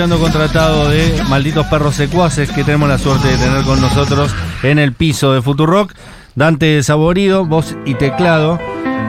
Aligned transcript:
Escuchando 0.00 0.24
contratado 0.24 0.88
de 0.88 1.22
Malditos 1.28 1.66
Perros 1.66 1.94
Secuaces 1.94 2.50
que 2.50 2.64
tenemos 2.64 2.88
la 2.88 2.96
suerte 2.96 3.28
de 3.28 3.36
tener 3.36 3.62
con 3.64 3.82
nosotros 3.82 4.34
en 4.62 4.78
el 4.78 4.94
piso 4.94 5.34
de 5.34 5.42
Futurock. 5.42 5.92
Dante 6.34 6.82
Saborido, 6.82 7.44
voz 7.44 7.76
y 7.84 7.92
teclado. 7.96 8.58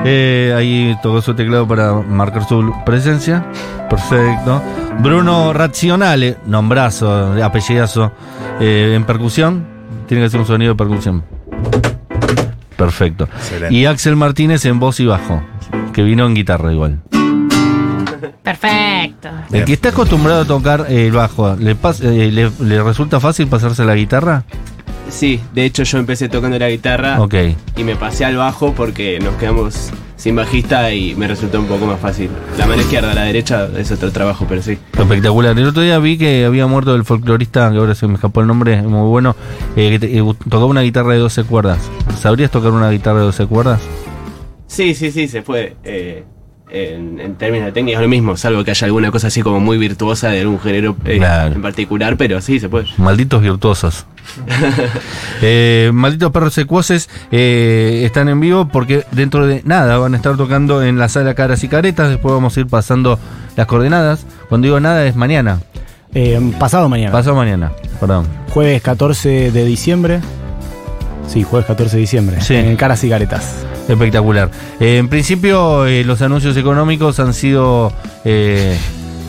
Eh, 0.04 0.54
ahí 0.54 0.98
tocó 1.02 1.22
su 1.22 1.34
teclado 1.34 1.66
para 1.66 1.94
marcar 1.94 2.46
su 2.46 2.74
presencia. 2.86 3.46
Perfecto. 3.90 4.62
Bruno 5.00 5.54
Razionale, 5.54 6.36
nombrazo, 6.46 7.42
apellidazo, 7.42 8.12
eh, 8.60 8.92
en 8.94 9.06
percusión. 9.06 9.66
Tiene 10.10 10.26
que 10.26 10.30
ser 10.30 10.42
un 10.42 10.48
sonido 10.48 10.74
de 10.74 10.78
percusión. 10.78 11.24
Perfecto. 12.76 13.30
Excelente. 13.34 13.74
Y 13.74 13.86
Axel 13.86 14.18
Martínez 14.18 14.66
en 14.66 14.78
voz 14.78 15.00
y 15.00 15.06
bajo, 15.06 15.42
que 15.94 16.04
vino 16.04 16.26
en 16.26 16.36
guitarra 16.36 16.74
igual. 16.74 17.00
Perfecto. 18.44 19.30
El 19.52 19.66
que 19.66 19.74
está 19.74 19.90
acostumbrado 19.90 20.42
a 20.42 20.46
tocar 20.46 20.86
eh, 20.90 21.08
el 21.08 21.12
bajo, 21.12 21.56
¿le, 21.56 21.76
pas- 21.76 22.02
eh, 22.04 22.32
le, 22.32 22.50
le 22.66 22.84
resulta 22.84 23.20
fácil 23.20 23.48
pasarse 23.48 23.84
a 23.84 23.86
la 23.86 23.96
guitarra? 23.96 24.44
Sí, 25.10 25.42
de 25.54 25.66
hecho 25.66 25.84
yo 25.84 25.98
empecé 25.98 26.30
tocando 26.30 26.58
la 26.58 26.70
guitarra 26.70 27.22
Ok. 27.22 27.36
y 27.76 27.84
me 27.84 27.96
pasé 27.96 28.24
al 28.26 28.38
bajo 28.38 28.74
porque 28.74 29.20
nos 29.20 29.36
quedamos 29.36 29.90
sin 30.16 30.36
bajista 30.38 30.94
y 30.94 31.16
me 31.16 31.28
resultó 31.28 31.60
un 31.60 31.66
poco 31.68 31.86
más 31.86 32.00
fácil. 32.00 32.30
La 32.58 32.66
mano 32.66 32.82
izquierda, 32.82 33.14
la 33.14 33.24
derecha 33.24 33.68
es 33.78 33.92
otro 33.92 34.12
trabajo, 34.12 34.46
pero 34.48 34.62
sí. 34.62 34.78
Espectacular. 34.98 35.58
El 35.58 35.68
otro 35.68 35.82
día 35.82 36.00
vi 36.00 36.18
que 36.18 36.46
había 36.46 36.66
muerto 36.68 36.96
el 36.96 37.04
folclorista, 37.04 37.70
que 37.72 37.78
ahora 37.78 37.94
se 37.96 38.08
me 38.08 38.14
escapó 38.16 38.42
el 38.42 38.48
nombre, 38.48 38.82
muy 38.84 39.08
bueno, 39.10 39.36
eh, 39.76 39.90
que 39.90 40.00
te- 40.00 40.18
eh, 40.18 40.24
tocaba 40.44 40.66
una 40.66 40.82
guitarra 40.82 41.14
de 41.14 41.20
12 41.20 41.44
cuerdas. 41.44 41.80
¿Sabrías 42.20 42.50
tocar 42.52 42.72
una 42.72 42.90
guitarra 42.90 43.20
de 43.20 43.26
12 43.26 43.46
cuerdas? 43.48 43.82
Sí, 44.68 44.96
sí, 44.96 45.12
sí, 45.12 45.28
se 45.28 45.42
puede. 45.42 45.76
Eh, 45.84 46.24
en, 46.72 47.20
en 47.20 47.36
términos 47.36 47.66
de 47.68 47.72
técnica 47.74 47.98
es 47.98 48.02
lo 48.02 48.08
mismo, 48.10 48.38
salvo 48.38 48.64
que 48.64 48.72
haya 48.72 48.86
alguna 48.86 49.12
cosa 49.12 49.28
así 49.28 49.42
como 49.42 49.60
muy 49.60 49.78
virtuosa 49.78 50.30
de 50.30 50.42
algún 50.42 50.60
género 50.60 50.96
eh, 51.06 51.18
Claro. 51.18 51.54
en 51.56 51.62
particular, 51.62 52.18
pero 52.18 52.40
sí, 52.42 52.60
se 52.60 52.70
puede. 52.70 52.88
Malditos 52.98 53.42
virtuosos. 53.42 54.06
Eh, 55.44 55.90
malditos 55.94 56.32
perros 56.32 56.54
secuaces 56.54 57.10
eh, 57.32 58.04
están 58.06 58.30
en 58.30 58.40
vivo 58.40 58.68
porque 58.68 59.04
dentro 59.12 59.48
de 59.48 59.62
nada 59.66 59.98
van 59.98 60.14
a 60.14 60.18
estar 60.18 60.38
tocando 60.38 60.84
en 60.84 61.00
la 61.00 61.10
sala 61.10 61.34
Caras 61.34 61.64
y 61.64 61.68
Caretas. 61.68 62.10
Después 62.10 62.32
vamos 62.34 62.56
a 62.56 62.60
ir 62.60 62.68
pasando 62.68 63.18
las 63.56 63.66
coordenadas. 63.66 64.26
Cuando 64.50 64.66
digo 64.66 64.80
nada 64.80 65.06
es 65.08 65.16
mañana. 65.16 65.60
Eh, 66.14 66.40
pasado 66.60 66.88
mañana. 66.90 67.12
Pasado 67.12 67.36
mañana, 67.36 67.72
perdón. 68.00 68.28
Jueves 68.50 68.82
14 68.84 69.52
de 69.52 69.66
diciembre. 69.66 70.20
Sí, 71.28 71.42
jueves 71.44 71.66
14 71.66 71.96
de 71.96 72.02
diciembre. 72.02 72.42
Sí. 72.42 72.54
En 72.56 72.76
Caras 72.76 73.04
y 73.04 73.10
Caretas. 73.10 73.66
Espectacular. 73.88 74.52
En 74.80 75.10
principio, 75.10 75.86
eh, 75.86 76.04
los 76.04 76.22
anuncios 76.22 76.56
económicos 76.58 77.20
han 77.20 77.34
sido 77.34 77.92
eh, 78.24 78.78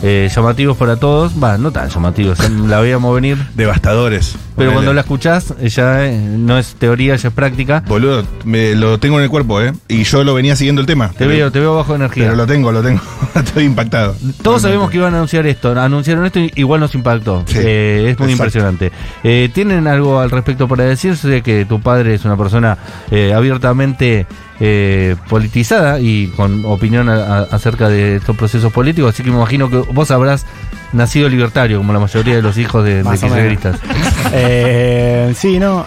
eh, 0.01 0.29
llamativos 0.33 0.77
para 0.77 0.97
todos. 0.97 1.31
Va, 1.41 1.57
no 1.57 1.71
tan 1.71 1.89
llamativos, 1.89 2.37
la 2.67 2.79
veíamos 2.79 3.15
venir. 3.15 3.37
Devastadores. 3.55 4.35
Pero 4.55 4.69
Ponele. 4.69 4.73
cuando 4.73 4.93
la 4.93 5.01
escuchás, 5.01 5.53
eh, 5.59 5.69
ya 5.69 6.05
eh, 6.05 6.17
no 6.19 6.57
es 6.59 6.75
teoría, 6.75 7.15
ya 7.15 7.29
es 7.29 7.33
práctica. 7.33 7.83
Boludo, 7.87 8.23
me 8.45 8.75
lo 8.75 8.99
tengo 8.99 9.17
en 9.17 9.23
el 9.23 9.29
cuerpo, 9.29 9.59
¿eh? 9.61 9.73
Y 9.87 10.03
yo 10.03 10.23
lo 10.23 10.33
venía 10.35 10.55
siguiendo 10.55 10.81
el 10.81 10.85
tema. 10.87 11.09
Te 11.17 11.25
veo, 11.25 11.51
te 11.51 11.59
veo 11.59 11.75
bajo 11.75 11.95
energía. 11.95 12.25
Pero 12.25 12.35
lo 12.35 12.45
tengo, 12.45 12.71
lo 12.71 12.81
tengo. 12.83 13.01
Estoy 13.35 13.63
impactado. 13.63 14.15
Todos 14.43 14.61
sabemos 14.61 14.91
que 14.91 14.97
iban 14.97 15.13
a 15.13 15.17
anunciar 15.17 15.47
esto. 15.47 15.79
Anunciaron 15.79 16.25
esto 16.25 16.39
y 16.39 16.51
igual 16.55 16.79
nos 16.81 16.93
impactó. 16.95 17.43
Sí, 17.47 17.57
Eh, 17.59 18.09
es 18.11 18.19
muy 18.19 18.31
exacto. 18.31 18.31
impresionante. 18.31 18.91
Eh, 19.23 19.49
¿Tienen 19.53 19.87
algo 19.87 20.19
al 20.19 20.29
respecto 20.29 20.67
para 20.67 20.83
decir? 20.83 21.17
Sé 21.17 21.41
que 21.41 21.65
tu 21.65 21.81
padre 21.81 22.13
es 22.13 22.23
una 22.25 22.37
persona 22.37 22.77
eh, 23.11 23.33
abiertamente 23.35 24.27
politizada 25.29 25.99
y 25.99 26.27
con 26.35 26.63
opinión 26.65 27.09
a- 27.09 27.15
a- 27.39 27.41
acerca 27.43 27.89
de 27.89 28.17
estos 28.17 28.35
procesos 28.37 28.71
políticos, 28.71 29.13
así 29.13 29.23
que 29.23 29.29
me 29.29 29.35
imagino 29.37 29.69
que 29.69 29.77
vos 29.77 30.09
habrás 30.11 30.45
nacido 30.93 31.27
libertario, 31.29 31.77
como 31.79 31.91
la 31.93 31.99
mayoría 31.99 32.35
de 32.35 32.41
los 32.41 32.57
hijos 32.57 32.83
de, 32.85 32.95
de 32.97 33.03
Más 33.03 33.17
o 33.21 33.27
kirchneristas. 33.27 33.77
Eh, 34.35 35.33
sí, 35.37 35.59
no. 35.59 35.85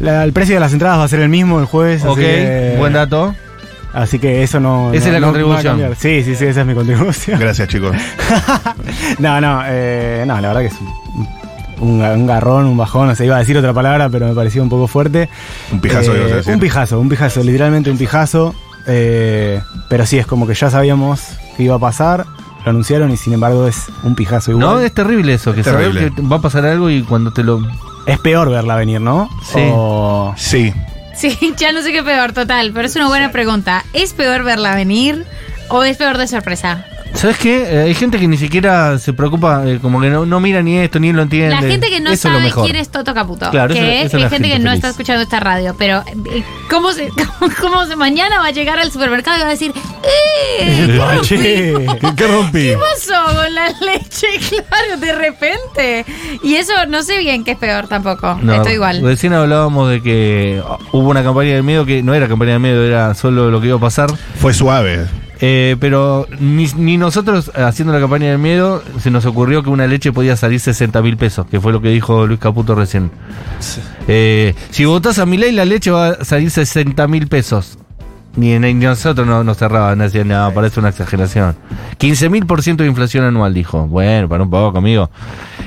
La- 0.00 0.24
el 0.24 0.32
precio 0.32 0.54
de 0.56 0.60
las 0.60 0.72
entradas 0.72 0.98
va 0.98 1.04
a 1.04 1.08
ser 1.08 1.20
el 1.20 1.28
mismo 1.28 1.58
el 1.60 1.64
jueves. 1.66 2.02
ok, 2.04 2.08
así 2.10 2.20
que, 2.20 2.74
buen 2.78 2.92
dato. 2.92 3.34
Así 3.94 4.18
que 4.18 4.42
eso 4.42 4.60
no. 4.60 4.92
Esa 4.92 5.06
no- 5.10 5.14
es 5.16 5.20
la 5.20 5.20
no 5.20 5.26
va 5.26 5.30
a 5.30 5.32
contribución. 5.32 5.72
cambiar. 5.72 5.96
Sí, 5.96 6.22
sí, 6.22 6.34
sí, 6.34 6.44
esa 6.46 6.60
es 6.60 6.66
mi 6.66 6.74
contribución. 6.74 7.40
Gracias, 7.40 7.68
chicos. 7.68 7.96
no, 9.18 9.40
no, 9.40 9.62
eh, 9.66 10.24
no, 10.26 10.38
la 10.40 10.48
verdad 10.48 10.60
que 10.60 10.66
es 10.66 10.74
un, 11.80 12.02
un 12.02 12.26
garrón, 12.26 12.66
un 12.66 12.76
bajón, 12.76 13.08
no 13.08 13.14
sé, 13.14 13.24
iba 13.24 13.36
a 13.36 13.38
decir 13.38 13.56
otra 13.56 13.72
palabra, 13.72 14.08
pero 14.10 14.26
me 14.28 14.34
pareció 14.34 14.62
un 14.62 14.68
poco 14.68 14.86
fuerte. 14.86 15.28
Un 15.72 15.80
pijazo, 15.80 16.14
Eh, 16.14 16.18
ibas 16.18 16.32
a 16.32 16.36
decir. 16.36 16.52
Un 16.54 16.60
pijazo, 16.60 17.00
un 17.00 17.08
pijazo, 17.08 17.42
literalmente 17.42 17.90
un 17.90 17.96
pijazo. 17.98 18.54
eh, 18.86 19.60
pero 19.88 20.04
sí, 20.04 20.18
es 20.18 20.26
como 20.26 20.46
que 20.46 20.54
ya 20.54 20.68
sabíamos 20.70 21.22
que 21.56 21.62
iba 21.62 21.76
a 21.76 21.78
pasar, 21.78 22.26
lo 22.66 22.70
anunciaron 22.70 23.12
y 23.12 23.16
sin 23.16 23.32
embargo 23.32 23.66
es 23.68 23.84
un 24.02 24.14
pijazo 24.16 24.50
igual. 24.50 24.66
No, 24.66 24.80
es 24.80 24.92
terrible 24.92 25.34
eso, 25.34 25.54
que 25.54 25.60
Es 25.60 25.66
saber 25.66 25.92
terrible. 25.92 26.12
que 26.16 26.22
va 26.22 26.36
a 26.36 26.40
pasar 26.40 26.66
algo 26.66 26.90
y 26.90 27.02
cuando 27.02 27.32
te 27.32 27.44
lo... 27.44 27.60
Es 28.06 28.18
peor 28.18 28.50
verla 28.50 28.74
venir, 28.76 29.00
¿no? 29.00 29.28
Sí. 29.44 29.60
O- 29.72 30.34
Sí. 30.36 30.72
Sí, 31.16 31.38
ya 31.56 31.70
no 31.72 31.80
sé 31.82 31.92
qué 31.92 32.02
peor, 32.02 32.32
total, 32.32 32.72
pero 32.74 32.86
es 32.86 32.96
una 32.96 33.06
buena 33.08 33.30
pregunta. 33.30 33.84
¿Es 33.92 34.12
peor 34.12 34.42
verla 34.42 34.74
venir 34.74 35.24
o 35.68 35.82
es 35.84 35.96
peor 35.96 36.18
de 36.18 36.26
sorpresa? 36.26 36.84
¿Sabes 37.14 37.38
qué? 37.38 37.62
Eh, 37.62 37.82
hay 37.84 37.94
gente 37.94 38.18
que 38.18 38.28
ni 38.28 38.36
siquiera 38.36 38.98
se 38.98 39.12
preocupa, 39.12 39.62
eh, 39.66 39.78
como 39.80 40.00
que 40.00 40.10
no, 40.10 40.26
no 40.26 40.38
mira 40.40 40.62
ni 40.62 40.76
esto, 40.76 40.98
ni 41.00 41.12
lo 41.12 41.22
entiende. 41.22 41.50
La 41.50 41.62
gente 41.62 41.88
que 41.88 42.00
no 42.00 42.10
Eso 42.10 42.28
sabe 42.28 42.50
quién 42.52 42.76
es 42.76 42.90
Toto 42.90 43.14
Caputo. 43.14 43.50
Claro, 43.50 43.72
que 43.72 44.02
eso 44.02 44.06
es, 44.08 44.14
es 44.14 44.20
la 44.20 44.28
gente, 44.28 44.48
que 44.48 44.52
gente 44.54 44.64
no 44.64 44.70
feliz. 44.70 44.74
está 44.74 44.88
escuchando 44.90 45.22
esta 45.22 45.40
radio. 45.40 45.74
Pero, 45.78 46.04
eh, 46.06 46.44
¿cómo 46.68 46.92
se, 46.92 47.08
cómo, 47.38 47.52
cómo 47.60 47.86
se 47.86 47.96
mañana 47.96 48.38
va 48.38 48.46
a 48.46 48.50
llegar 48.50 48.78
al 48.78 48.92
supermercado 48.92 49.38
y 49.38 49.40
va 49.40 49.46
a 49.46 49.50
decir, 49.50 49.72
¡eh! 50.02 51.00
Che, 51.22 51.38
¿qué, 51.38 51.86
qué 52.16 52.26
rompí? 52.26 52.62
¿Qué 52.62 52.76
pasó 52.78 53.34
con 53.34 53.54
la 53.54 53.68
leche? 53.80 54.26
Claro, 54.68 55.00
de 55.00 55.12
repente. 55.12 56.04
Y 56.42 56.54
eso 56.56 56.72
no 56.88 57.02
sé 57.02 57.18
bien 57.18 57.44
qué 57.44 57.52
es 57.52 57.58
peor 57.58 57.88
tampoco. 57.88 58.38
No, 58.42 58.54
Estoy 58.54 58.74
igual. 58.74 59.02
Recién 59.02 59.32
hablábamos 59.32 59.90
de 59.90 60.02
que 60.02 60.62
hubo 60.92 61.08
una 61.08 61.22
campaña 61.22 61.54
de 61.54 61.62
miedo 61.62 61.84
que 61.86 62.02
no 62.02 62.14
era 62.14 62.28
campaña 62.28 62.52
de 62.52 62.58
miedo, 62.58 62.84
era 62.84 63.14
solo 63.14 63.50
lo 63.50 63.60
que 63.60 63.68
iba 63.68 63.76
a 63.76 63.80
pasar. 63.80 64.10
Fue 64.38 64.52
suave. 64.52 65.06
Eh, 65.40 65.76
pero 65.80 66.26
ni, 66.40 66.66
ni 66.76 66.96
nosotros 66.96 67.50
haciendo 67.54 67.92
la 67.92 68.00
campaña 68.00 68.30
del 68.30 68.38
miedo 68.38 68.82
se 69.00 69.10
nos 69.10 69.26
ocurrió 69.26 69.62
que 69.62 69.68
una 69.68 69.86
leche 69.86 70.12
podía 70.12 70.36
salir 70.36 70.60
60 70.60 71.02
mil 71.02 71.16
pesos, 71.16 71.46
que 71.46 71.60
fue 71.60 71.72
lo 71.72 71.80
que 71.82 71.90
dijo 71.90 72.26
Luis 72.26 72.40
Caputo 72.40 72.74
recién. 72.74 73.10
Eh, 74.08 74.54
si 74.70 74.84
votás 74.84 75.18
a 75.18 75.26
mi 75.26 75.36
ley, 75.36 75.52
la 75.52 75.64
leche 75.64 75.90
va 75.90 76.08
a 76.08 76.24
salir 76.24 76.50
60 76.50 77.06
mil 77.08 77.28
pesos. 77.28 77.78
Ni, 78.36 78.58
ni 78.58 78.74
nosotros 78.74 79.26
no 79.26 79.42
nos 79.44 79.56
cerraban, 79.56 79.98
decían, 79.98 80.28
no, 80.28 80.52
parece 80.54 80.78
una 80.78 80.90
exageración. 80.90 81.56
15 81.96 82.28
mil 82.28 82.44
por 82.44 82.62
ciento 82.62 82.82
de 82.82 82.90
inflación 82.90 83.24
anual, 83.24 83.54
dijo. 83.54 83.86
Bueno, 83.86 84.28
para 84.28 84.42
un 84.42 84.50
poco, 84.50 84.76
amigo. 84.76 85.10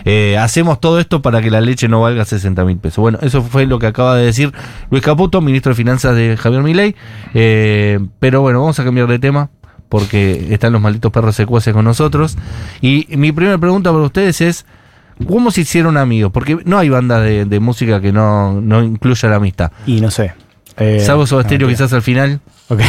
Eh, 0.06 0.38
hacemos 0.38 0.80
todo 0.80 1.00
esto 1.00 1.22
para 1.22 1.42
que 1.42 1.50
la 1.50 1.62
leche 1.62 1.88
no 1.88 2.02
valga 2.02 2.26
60 2.26 2.64
mil 2.66 2.78
pesos. 2.78 2.98
Bueno, 2.98 3.18
eso 3.22 3.42
fue 3.42 3.66
lo 3.66 3.80
que 3.80 3.88
acaba 3.88 4.16
de 4.16 4.26
decir 4.26 4.54
Luis 4.92 5.04
Caputo, 5.04 5.42
ministro 5.42 5.72
de 5.72 5.76
Finanzas 5.76 6.16
de 6.16 6.38
Javier 6.38 6.62
Milei. 6.62 6.96
Eh, 7.34 8.00
pero 8.20 8.42
bueno, 8.42 8.60
vamos 8.62 8.80
a 8.80 8.84
cambiar 8.84 9.08
de 9.08 9.18
tema 9.18 9.50
porque 9.90 10.48
están 10.54 10.72
los 10.74 10.82
malditos 10.82 11.12
perros 11.12 11.36
secuaces 11.36 11.74
con 11.74 11.84
nosotros. 11.86 12.38
Y 12.82 13.08
mi 13.18 13.32
primera 13.32 13.58
pregunta 13.58 13.92
para 13.92 14.04
ustedes 14.04 14.40
es, 14.42 14.66
¿cómo 15.28 15.52
se 15.52 15.62
hicieron 15.62 15.98
amigos? 15.98 16.32
Porque 16.32 16.58
no 16.66 16.78
hay 16.78 16.90
banda 16.90 17.20
de, 17.20 17.46
de 17.46 17.60
música 17.60 18.00
que 18.00 18.12
no, 18.12 18.62
no 18.62 18.84
incluya 18.84 19.30
la 19.30 19.36
amistad. 19.38 19.72
Y 19.86 20.00
no 20.00 20.12
sé. 20.12 20.34
Eh, 20.78 21.02
Salvo 21.06 21.26
mentira. 21.26 21.68
quizás 21.68 21.92
al 21.92 22.02
final. 22.02 22.40
Ok. 22.70 22.80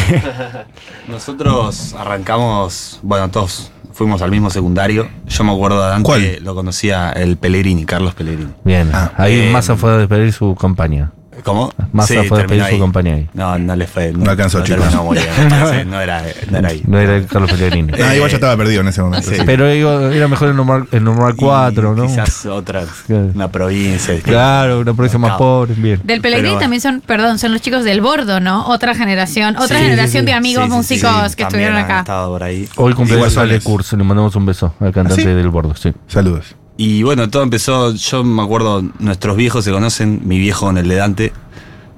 Nosotros 1.09 1.95
arrancamos, 1.99 3.01
bueno, 3.03 3.31
todos 3.31 3.73
fuimos 3.93 4.23
al 4.23 4.31
mismo 4.31 4.51
secundario. 4.51 5.09
Yo 5.27 5.45
me 5.45 5.53
acuerdo 5.53 5.91
de 5.97 6.03
¿Cuál? 6.03 6.39
lo 6.43 6.55
conocía 6.55 7.11
el 7.13 7.37
Pellegrini, 7.37 7.85
Carlos 7.87 8.15
Pellegrini. 8.15 8.53
Bien, 8.65 8.91
Ah, 8.93 9.13
ahí 9.17 9.41
eh, 9.49 9.51
Massa 9.53 9.77
fue 9.77 9.91
a 9.93 9.97
despedir 9.97 10.33
su 10.33 10.55
campaña. 10.55 11.13
¿Cómo? 11.45 11.73
Massa 11.93 12.23
fue 12.25 12.39
a 12.39 12.43
despedir 12.43 12.63
su 12.65 12.69
ahí. 12.75 12.79
campaña 12.81 13.15
ahí. 13.15 13.29
No, 13.35 13.59
no 13.59 13.77
le 13.77 13.87
fue. 13.87 14.13
No 14.13 14.31
alcanzó, 14.31 14.63
chicos. 14.63 14.81
terminó 14.83 15.05
muy 15.05 15.17
bien. 15.19 15.29
Sí, 15.71 15.87
no, 15.87 16.01
era, 16.01 16.23
no 16.51 16.59
era 16.59 16.69
ahí. 16.69 16.83
No 16.87 16.99
era 16.99 17.17
el 17.17 17.27
Carlos 17.27 17.51
Pellegrini. 17.51 17.93
Ah, 18.03 18.15
igual 18.15 18.31
ya 18.31 18.37
estaba 18.37 18.57
perdido 18.57 18.81
en 18.81 18.89
ese 18.89 19.03
momento. 19.03 19.29
Sí. 19.29 19.37
sí. 19.37 19.43
Pero 19.47 19.69
digo, 19.69 20.09
era 20.11 20.29
mejor 20.29 20.49
el 20.49 20.57
normal, 20.57 20.87
el 20.93 21.05
normal 21.05 21.35
Y 21.35 21.41
4, 21.41 21.95
¿no? 21.97 22.07
Quizás 22.07 22.47
otra, 22.47 22.85
una 23.09 23.49
provincia. 23.51 24.15
Claro, 24.23 24.81
una 24.81 24.95
provincia 24.95 25.19
más 25.19 25.37
pobre, 25.39 25.75
bien. 25.75 26.01
Del 26.05 26.21
Pellegrini 26.21 26.51
Pero- 26.51 26.61
también 26.61 26.81
son, 26.81 27.01
perdón, 27.01 27.39
son 27.39 27.53
los 27.53 27.61
chicos 27.61 27.85
del 27.85 28.01
Bordo, 28.01 28.41
¿no? 28.41 28.67
Otra 28.69 28.95
generación, 28.95 29.57
otra 29.57 29.79
Sí, 29.79 29.85
generación 29.85 30.11
sí, 30.13 30.19
sí. 30.21 30.25
de 30.27 30.33
amigos 30.33 30.65
Sí, 30.65 30.71
sí, 30.71 30.71
sí, 30.71 30.77
músicos 31.05 31.31
sí, 31.31 31.37
que 31.37 31.43
estuvieron 31.45 31.77
han 31.77 31.85
acá. 31.85 32.01
estado 32.01 32.31
por 32.31 32.43
ahí. 32.43 32.69
Hoy 32.77 32.95
cumpleaños 32.95 33.37
Ale. 33.37 33.61
Kurz, 33.61 33.93
le 33.93 34.05
mandamos 34.05 34.35
un 34.37 34.47
beso 34.47 34.75
al 34.81 34.93
cantante 34.93 35.23
¿Ah, 35.23 35.25
sí? 35.25 35.31
del 35.35 35.49
bordo, 35.49 35.75
sí. 35.75 35.93
Saludos. 36.07 36.57
Y 36.82 37.03
bueno, 37.03 37.29
todo 37.29 37.43
empezó, 37.43 37.93
yo 37.94 38.25
me 38.25 38.41
acuerdo, 38.43 38.82
nuestros 39.00 39.37
viejos 39.37 39.67
se 39.67 39.71
conocen, 39.71 40.23
mi 40.25 40.38
viejo 40.38 40.65
con 40.65 40.79
el 40.79 40.88
de 40.88 40.94
Dante, 40.94 41.32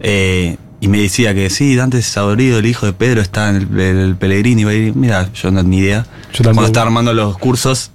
eh, 0.00 0.56
y 0.80 0.88
me 0.88 0.98
decía 1.00 1.32
que 1.34 1.50
sí, 1.50 1.76
Dante 1.76 2.02
Saborido, 2.02 2.58
el 2.58 2.66
hijo 2.66 2.86
de 2.86 2.92
Pedro, 2.92 3.20
está 3.20 3.50
en 3.50 3.56
el, 3.56 3.78
el 3.80 4.16
Pellegrini. 4.16 4.62
Y 4.62 4.64
va 4.64 4.70
a 4.72 4.74
ir, 4.74 4.96
mira, 4.96 5.32
yo 5.32 5.52
no 5.52 5.62
ni 5.62 5.78
idea. 5.78 6.02
tampoco. 6.32 6.42
Cuando 6.42 6.64
estaba 6.66 6.86
armando 6.86 7.14
los 7.14 7.38
cursos, 7.38 7.92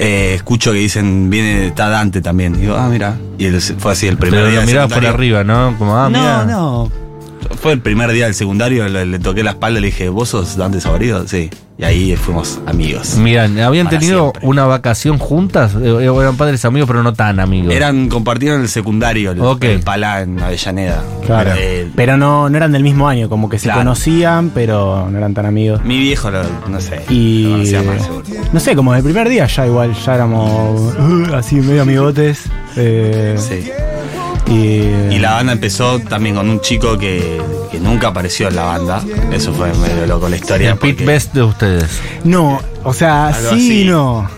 eh, 0.00 0.32
escucho 0.34 0.72
que 0.72 0.78
dicen, 0.78 1.30
viene, 1.30 1.68
está 1.68 1.88
Dante 1.88 2.20
también. 2.20 2.56
Y 2.56 2.62
digo, 2.62 2.74
ah, 2.74 2.88
mira. 2.88 3.16
Y 3.38 3.44
él- 3.44 3.60
fue 3.60 3.92
así 3.92 4.08
el 4.08 4.16
primer 4.18 4.40
Pero 4.40 4.50
día. 4.50 4.54
lo 4.56 4.66
de 4.66 4.72
mirabas 4.72 4.92
por 4.92 5.06
arriba, 5.06 5.44
¿no? 5.44 5.76
Como, 5.78 5.96
ah, 5.96 6.10
no, 6.10 6.18
mira. 6.18 6.44
no. 6.46 6.90
Fue 7.60 7.72
el 7.72 7.80
primer 7.80 8.10
día 8.12 8.24
del 8.26 8.34
secundario, 8.34 8.88
le, 8.88 9.04
le 9.06 9.18
toqué 9.18 9.42
la 9.42 9.50
espalda 9.50 9.78
y 9.78 9.82
le 9.82 9.86
dije, 9.88 10.08
¿vos 10.08 10.28
sos 10.30 10.56
Dante 10.56 10.80
Saborido? 10.80 11.26
Sí. 11.28 11.50
Y 11.80 11.84
ahí 11.84 12.16
fuimos 12.16 12.58
amigos. 12.66 13.14
Miran, 13.18 13.56
¿habían 13.60 13.88
tenido 13.88 14.30
siempre. 14.32 14.48
una 14.48 14.64
vacación 14.66 15.16
juntas? 15.18 15.76
Eh, 15.80 16.08
o 16.08 16.20
eran 16.20 16.36
padres 16.36 16.64
amigos, 16.64 16.88
pero 16.88 17.04
no 17.04 17.12
tan 17.12 17.38
amigos. 17.38 17.72
Eran, 17.72 18.08
compartieron 18.08 18.62
el 18.62 18.68
secundario, 18.68 19.30
el, 19.30 19.40
Ok. 19.40 19.62
el 19.64 19.80
Palá 19.80 20.22
en 20.22 20.40
Avellaneda. 20.40 21.04
Claro. 21.24 21.52
Eh, 21.56 21.88
Pero 21.94 22.16
no, 22.16 22.48
no 22.50 22.56
eran 22.56 22.72
del 22.72 22.82
mismo 22.82 23.06
año, 23.08 23.28
como 23.28 23.48
que 23.48 23.58
se 23.60 23.64
Claro. 23.64 23.80
conocían, 23.80 24.50
pero 24.50 25.08
no 25.08 25.18
eran 25.18 25.34
tan 25.34 25.46
amigos. 25.46 25.84
mi 25.84 25.98
viejo, 25.98 26.32
lo- 26.32 26.42
no 26.68 26.80
sé. 26.80 26.96
lo 26.96 27.02
Y 27.10 27.44
conocía 27.52 27.82
más, 27.84 28.02
seguro. 28.02 28.24
no 28.52 28.58
sé, 28.60 28.74
como 28.74 28.92
el 28.96 29.02
primer 29.04 29.28
día 29.28 29.46
ya 29.46 29.64
igual, 29.66 29.94
ya 30.04 30.14
éramos 30.16 30.96
uh, 30.98 31.34
así 31.36 31.56
medio 31.56 31.82
amigotes. 31.82 32.40
eh, 32.76 33.36
Sí. 33.38 33.70
Y, 34.48 35.14
Y 35.14 35.18
la 35.18 35.32
banda 35.32 35.52
empezó 35.52 35.98
también 36.00 36.34
con 36.36 36.48
un 36.48 36.60
chico 36.60 36.96
que, 36.98 37.40
que 37.70 37.78
nunca 37.80 38.08
apareció 38.08 38.48
en 38.48 38.56
la 38.56 38.64
banda. 38.64 39.02
Eso 39.32 39.52
fue 39.52 39.72
medio 39.74 40.06
loco 40.06 40.28
la 40.28 40.36
historia. 40.36 40.72
el 40.72 40.78
pit 40.78 41.04
best 41.04 41.34
de 41.34 41.42
ustedes. 41.42 42.00
No, 42.24 42.60
o 42.84 42.92
sea, 42.92 43.28
Algo 43.28 43.50
sí 43.52 43.82
y 43.82 43.84
no. 43.86 44.28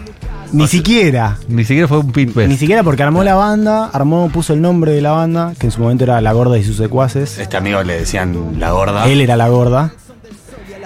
Ni 0.52 0.64
O 0.64 0.66
sea- 0.66 0.78
siquiera. 0.78 1.38
Ni 1.46 1.64
siquiera 1.64 1.86
fue 1.86 1.98
un 1.98 2.10
pit 2.10 2.34
best. 2.34 2.48
Ni 2.50 2.56
siquiera 2.56 2.82
porque 2.82 3.04
armó 3.04 3.22
la 3.22 3.36
banda, 3.36 3.88
armó, 3.92 4.28
puso 4.30 4.52
el 4.52 4.60
nombre 4.60 4.90
de 4.92 5.00
la 5.00 5.12
banda, 5.12 5.52
que 5.58 5.66
en 5.66 5.72
su 5.72 5.80
momento 5.80 6.02
era 6.04 6.20
La 6.20 6.32
Gorda 6.32 6.58
y 6.58 6.64
sus 6.64 6.76
secuaces. 6.76 7.38
Este 7.38 7.56
amigo 7.56 7.80
le 7.84 8.00
decían 8.00 8.56
la 8.58 8.72
gorda. 8.72 9.06
Él 9.08 9.20
era 9.20 9.36
la 9.36 9.48
gorda. 9.48 9.92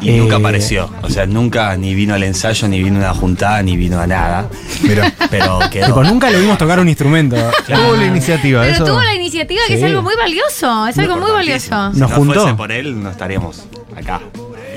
Y 0.05 0.11
eh, 0.11 0.19
nunca 0.19 0.37
apareció. 0.37 0.91
O 1.03 1.09
sea, 1.11 1.27
nunca 1.27 1.77
ni 1.77 1.95
vino 1.95 2.15
al 2.15 2.23
ensayo, 2.23 2.69
ni 2.69 2.83
vino 2.83 2.97
a 2.97 2.99
una 3.01 3.15
juntada, 3.15 3.63
ni 3.63 3.77
vino 3.77 3.99
a 4.01 4.07
nada. 4.07 4.49
Mira, 4.83 5.13
Pero 5.31 5.59
quedó. 5.71 5.87
Tipo, 5.87 6.05
nunca 6.05 6.31
le 6.31 6.41
vimos 6.41 6.59
tocar 6.59 6.79
un 6.81 6.89
instrumento. 6.89 7.37
Tuvo 7.67 7.97
la 7.97 8.05
iniciativa, 8.07 8.61
Pero 8.63 8.75
eso. 8.75 8.85
tuvo 8.85 9.01
la 9.03 9.15
iniciativa 9.15 9.63
que 9.67 9.75
es 9.75 9.83
algo 9.83 10.03
muy 10.03 10.15
valioso. 10.17 10.87
Es 10.87 10.99
algo 10.99 11.17
muy 11.17 11.31
valioso. 11.31 11.93
Si 11.93 11.99
Nos 12.01 12.11
no 12.11 12.17
juntó. 12.17 12.41
fuese 12.43 12.55
por 12.55 12.71
él, 12.73 13.03
no 13.03 13.11
estaríamos 13.11 13.65
acá. 13.97 14.21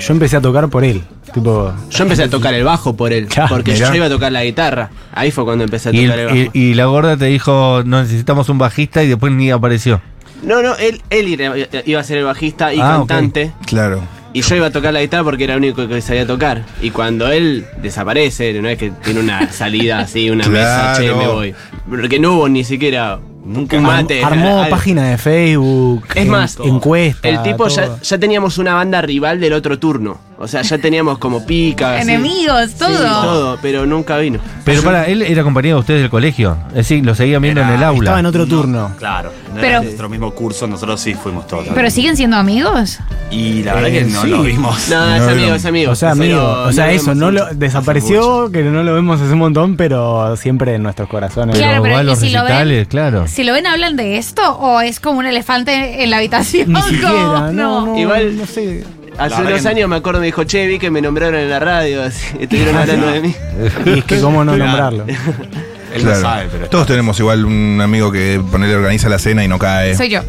Yo 0.00 0.12
empecé 0.12 0.36
a 0.36 0.40
tocar 0.40 0.68
por 0.68 0.84
él. 0.84 1.02
Tipo, 1.34 1.72
Yo 1.90 2.02
empecé 2.04 2.22
a 2.22 2.30
tocar 2.30 2.54
el 2.54 2.64
bajo 2.64 2.96
por 2.96 3.12
él, 3.12 3.28
porque 3.50 3.72
mirá. 3.72 3.88
yo 3.90 3.94
iba 3.96 4.06
a 4.06 4.08
tocar 4.08 4.32
la 4.32 4.44
guitarra. 4.44 4.88
Ahí 5.12 5.30
fue 5.30 5.44
cuando 5.44 5.64
empecé 5.64 5.90
a 5.90 5.92
Y, 5.94 6.04
tocar 6.06 6.18
el 6.20 6.26
bajo. 6.26 6.36
y- 6.38 6.50
y 6.54 6.74
la 6.74 6.86
gorda 6.86 7.16
te 7.18 7.26
dijo, 7.26 7.82
no 7.84 8.00
necesitamos 8.02 8.48
un 8.48 8.56
bajista 8.58 9.02
y 9.02 9.08
después 9.08 9.32
ni 9.32 9.50
apareció. 9.50 10.00
No, 10.42 10.62
no, 10.62 10.74
él, 10.76 11.02
él 11.10 11.60
iba 11.84 12.00
a 12.00 12.04
ser 12.04 12.18
el 12.18 12.24
bajista 12.24 12.72
y 12.72 12.80
Ah, 12.80 12.94
cantante. 13.06 13.52
claro. 13.66 14.00
Y 14.38 14.42
yo 14.42 14.56
iba 14.56 14.66
a 14.66 14.70
tocar 14.70 14.92
la 14.92 15.00
guitarra 15.00 15.24
porque 15.24 15.44
era 15.44 15.54
el 15.54 15.58
único 15.58 15.86
que 15.88 16.00
sabía 16.00 16.26
tocar. 16.26 16.62
Y 16.80 16.90
cuando 16.90 17.30
él 17.30 17.66
desaparece, 17.82 18.52
no 18.62 18.68
es 18.68 18.78
que 18.78 18.90
tiene 19.02 19.20
una 19.20 19.50
salida 19.52 19.98
así, 20.00 20.30
una 20.30 20.46
mesa, 20.48 20.94
che, 20.96 21.12
me 21.14 21.26
voy. 21.26 21.54
Porque 21.88 22.18
no 22.18 22.34
hubo 22.34 22.48
ni 22.48 22.62
siquiera 22.64 23.18
Nunca 23.44 23.78
un 23.78 23.84
mate. 23.84 24.22
armó 24.22 24.58
algo. 24.60 24.70
página 24.70 25.08
de 25.08 25.18
Facebook. 25.18 26.04
Es 26.10 26.16
en- 26.16 26.28
más, 26.30 26.56
encuesta. 26.62 27.28
el 27.28 27.42
tipo 27.42 27.66
ya, 27.68 27.98
ya 28.02 28.18
teníamos 28.18 28.58
una 28.58 28.74
banda 28.74 29.00
rival 29.02 29.40
del 29.40 29.54
otro 29.54 29.78
turno. 29.78 30.20
O 30.40 30.46
sea, 30.46 30.62
ya 30.62 30.78
teníamos 30.78 31.18
como 31.18 31.44
picas. 31.44 32.00
Enemigos, 32.00 32.74
todo. 32.74 32.96
todo, 32.96 33.58
pero 33.60 33.86
nunca 33.86 34.16
vino. 34.18 34.38
Pero 34.64 34.82
para, 34.82 35.06
él 35.06 35.22
era 35.22 35.42
compañero 35.42 35.76
de 35.76 35.80
ustedes 35.80 36.00
del 36.02 36.10
colegio. 36.10 36.56
Es 36.68 36.74
decir, 36.76 37.04
lo 37.04 37.14
seguían 37.16 37.42
viendo 37.42 37.60
Era- 37.60 37.70
en 37.70 37.76
el 37.76 37.82
aula. 37.82 37.98
Estaba 38.04 38.20
en 38.20 38.26
otro 38.26 38.46
turno. 38.46 38.92
Claro, 38.98 39.32
no 39.48 39.54
Pero- 39.56 39.66
era 39.66 39.80
nuestro 39.82 40.08
mismo 40.08 40.30
curso, 40.32 40.68
nosotros 40.68 41.00
sí 41.00 41.14
fuimos 41.14 41.46
todos. 41.48 41.66
Pero 41.74 41.90
siguen 41.90 42.16
siendo 42.16 42.36
amigos. 42.36 42.98
Y 43.32 43.64
la 43.64 43.74
verdad 43.74 43.90
Eh, 43.90 43.98
que 43.98 44.04
no 44.04 44.22
sí. 44.22 44.28
lo 44.28 44.42
vimos. 44.42 44.88
No, 44.88 45.06
No, 45.08 45.14
es 45.16 45.22
no. 45.22 45.28
amigo, 45.30 45.54
es 45.56 45.64
amigo. 45.64 45.90
O 45.92 45.94
sea, 45.96 46.12
Pero 46.14 46.22
amigo. 46.40 46.62
O 46.68 46.72
sea, 46.72 46.92
eso, 46.92 47.14
no 47.16 47.30
lo 47.32 47.46
desapareció, 47.54 48.50
que 48.52 48.62
no 48.62 48.82
lo 48.84 48.94
vemos 48.94 49.20
hace 49.20 49.32
un 49.32 49.38
montón, 49.40 49.76
pero 49.76 50.36
siempre 50.36 50.74
en 50.74 50.84
nuestros 50.84 51.08
corazones. 51.08 51.56
Claro, 51.56 51.82
pero 51.82 51.94
va 51.94 52.00
a 52.00 52.02
¿y 52.04 52.06
los 52.06 52.18
si 52.20 52.30
lo 52.30 52.40
ven? 52.44 52.48
recitales, 52.48 52.86
claro. 52.88 53.26
Si 53.26 53.42
lo 53.42 53.52
ven, 53.54 53.66
hablan 53.66 53.96
de 53.96 54.18
esto 54.18 54.56
o 54.56 54.80
es 54.80 55.00
como 55.00 55.18
un 55.18 55.26
elefante 55.26 56.04
en 56.04 56.10
la 56.10 56.18
habitación. 56.18 56.68
Ni 56.68 56.74
Como- 56.74 56.86
siquiera, 56.86 57.12
no, 57.52 57.86
no, 57.86 57.98
Igual- 57.98 58.36
no 58.36 58.46
sé. 58.46 58.84
Hace 59.18 59.42
unos 59.42 59.62
que 59.62 59.68
años 59.68 59.88
me 59.88 59.96
acuerdo, 59.96 60.20
me 60.20 60.26
dijo, 60.26 60.44
che, 60.44 60.66
vi 60.66 60.78
que 60.78 60.90
me 60.90 61.00
nombraron 61.00 61.40
en 61.40 61.50
la 61.50 61.58
radio. 61.58 62.02
así, 62.02 62.24
Estuvieron 62.40 62.76
hablando 62.76 63.06
de 63.08 63.20
mí. 63.20 63.34
Y 63.84 63.90
es 63.98 64.04
que 64.04 64.20
cómo 64.20 64.44
no 64.44 64.56
nombrarlo. 64.56 65.04
Él 65.06 66.02
claro. 66.02 66.16
no 66.16 66.22
sabe, 66.22 66.48
pero. 66.50 66.68
Todos 66.68 66.86
tenemos 66.86 67.18
igual 67.18 67.44
un 67.44 67.80
amigo 67.82 68.12
que 68.12 68.40
ponele 68.50 68.76
organiza 68.76 69.08
la 69.08 69.18
cena 69.18 69.44
y 69.44 69.48
no 69.48 69.58
cae. 69.58 69.96
Soy 69.96 70.10
yo. 70.10 70.22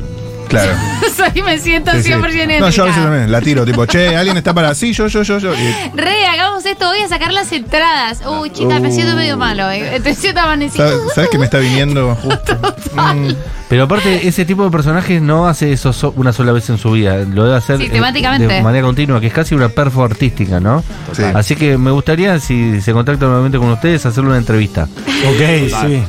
Claro. 0.49 0.73
Soy, 1.15 1.41
me 1.43 1.57
siento 1.59 1.91
Sí, 1.91 2.03
sí. 2.03 2.11
100% 2.11 2.59
No, 2.59 2.69
yo 2.69 2.83
a 2.83 2.85
veces 2.87 3.01
también 3.03 3.31
la 3.31 3.39
tiro, 3.41 3.65
tipo, 3.65 3.85
che, 3.85 4.15
alguien 4.15 4.35
está 4.37 4.53
para. 4.53 4.73
Sí, 4.75 4.93
yo, 4.93 5.07
yo, 5.07 5.21
yo, 5.23 5.37
yo. 5.39 5.53
Y- 5.53 5.91
Re, 5.95 6.25
hagamos 6.27 6.65
esto, 6.65 6.87
voy 6.87 6.99
a 7.01 7.07
sacar 7.07 7.31
las 7.33 7.51
entradas. 7.51 8.21
Uy, 8.25 8.49
chica, 8.49 8.79
me 8.79 8.91
siento 8.91 9.15
medio 9.15 9.37
malo. 9.37 9.69
eh. 9.71 9.99
Te 10.03 10.13
siento 10.15 10.41
amanecido. 10.41 10.87
¿Sabes, 10.89 11.13
sabes 11.13 11.29
que 11.29 11.37
me 11.37 11.45
está 11.45 11.59
viniendo 11.59 12.15
justo? 12.15 12.57
Mm, 12.91 13.33
Pero 13.69 13.83
aparte, 13.83 14.27
ese 14.27 14.45
tipo 14.45 14.63
de 14.63 14.71
personajes 14.71 15.21
no 15.21 15.47
hace 15.47 15.71
eso 15.71 15.93
so- 15.93 16.11
una 16.17 16.33
sola 16.33 16.51
vez 16.51 16.69
en 16.69 16.77
su 16.79 16.91
vida. 16.91 17.17
Lo 17.17 17.43
debe 17.45 17.55
hacer 17.55 17.79
eh, 17.79 17.87
de 17.89 18.61
manera 18.63 18.83
continua, 18.85 19.19
que 19.21 19.27
es 19.27 19.33
casi 19.33 19.53
una 19.53 19.69
perfo 19.69 20.03
artística, 20.03 20.59
¿no? 20.59 20.83
Sí. 21.13 21.21
Así 21.23 21.55
que 21.55 21.77
me 21.77 21.91
gustaría, 21.91 22.39
si 22.39 22.81
se 22.81 22.91
contacta 22.93 23.25
nuevamente 23.25 23.57
con 23.59 23.69
ustedes, 23.69 24.05
hacerle 24.05 24.29
una 24.31 24.39
entrevista. 24.39 24.83
Ok, 24.83 25.69
sí. 25.85 26.03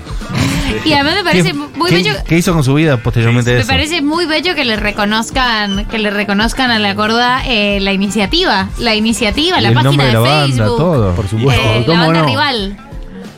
Y 0.85 0.93
además 0.94 1.15
me 1.17 1.25
parece 1.25 1.49
¿Qué, 1.53 1.55
muy 1.55 1.91
bello. 1.91 2.12
qué 2.27 2.38
hizo 2.38 2.53
con 2.53 2.65
su 2.65 2.75
vida 2.75 2.97
posteriormente 2.97 3.53
Me 3.53 3.59
eso? 3.61 3.69
parece 3.69 4.03
muy 4.03 4.27
bello 4.27 4.55
que 4.55 4.65
le 4.65 4.77
reconozcan, 4.77 5.87
que 5.87 5.99
le 5.99 6.11
reconozcan 6.11 6.71
a 6.71 6.79
la 6.79 6.94
gorda 6.94 7.43
eh, 7.47 7.81
la 7.81 7.93
iniciativa, 7.93 8.69
la 8.79 8.94
iniciativa, 8.94 9.61
la 9.61 9.73
página 9.73 10.03
de 10.05 10.09
de, 10.09 10.12
la 10.15 10.21
banda, 10.21 10.47
Facebook, 10.47 10.77
todo. 10.79 11.12
Por 11.15 11.29
supuesto. 11.29 11.62
eh, 11.62 11.81
la 11.81 11.87
¿Cómo 11.87 12.05
banda 12.06 12.21
no? 12.23 12.27
rival. 12.29 12.77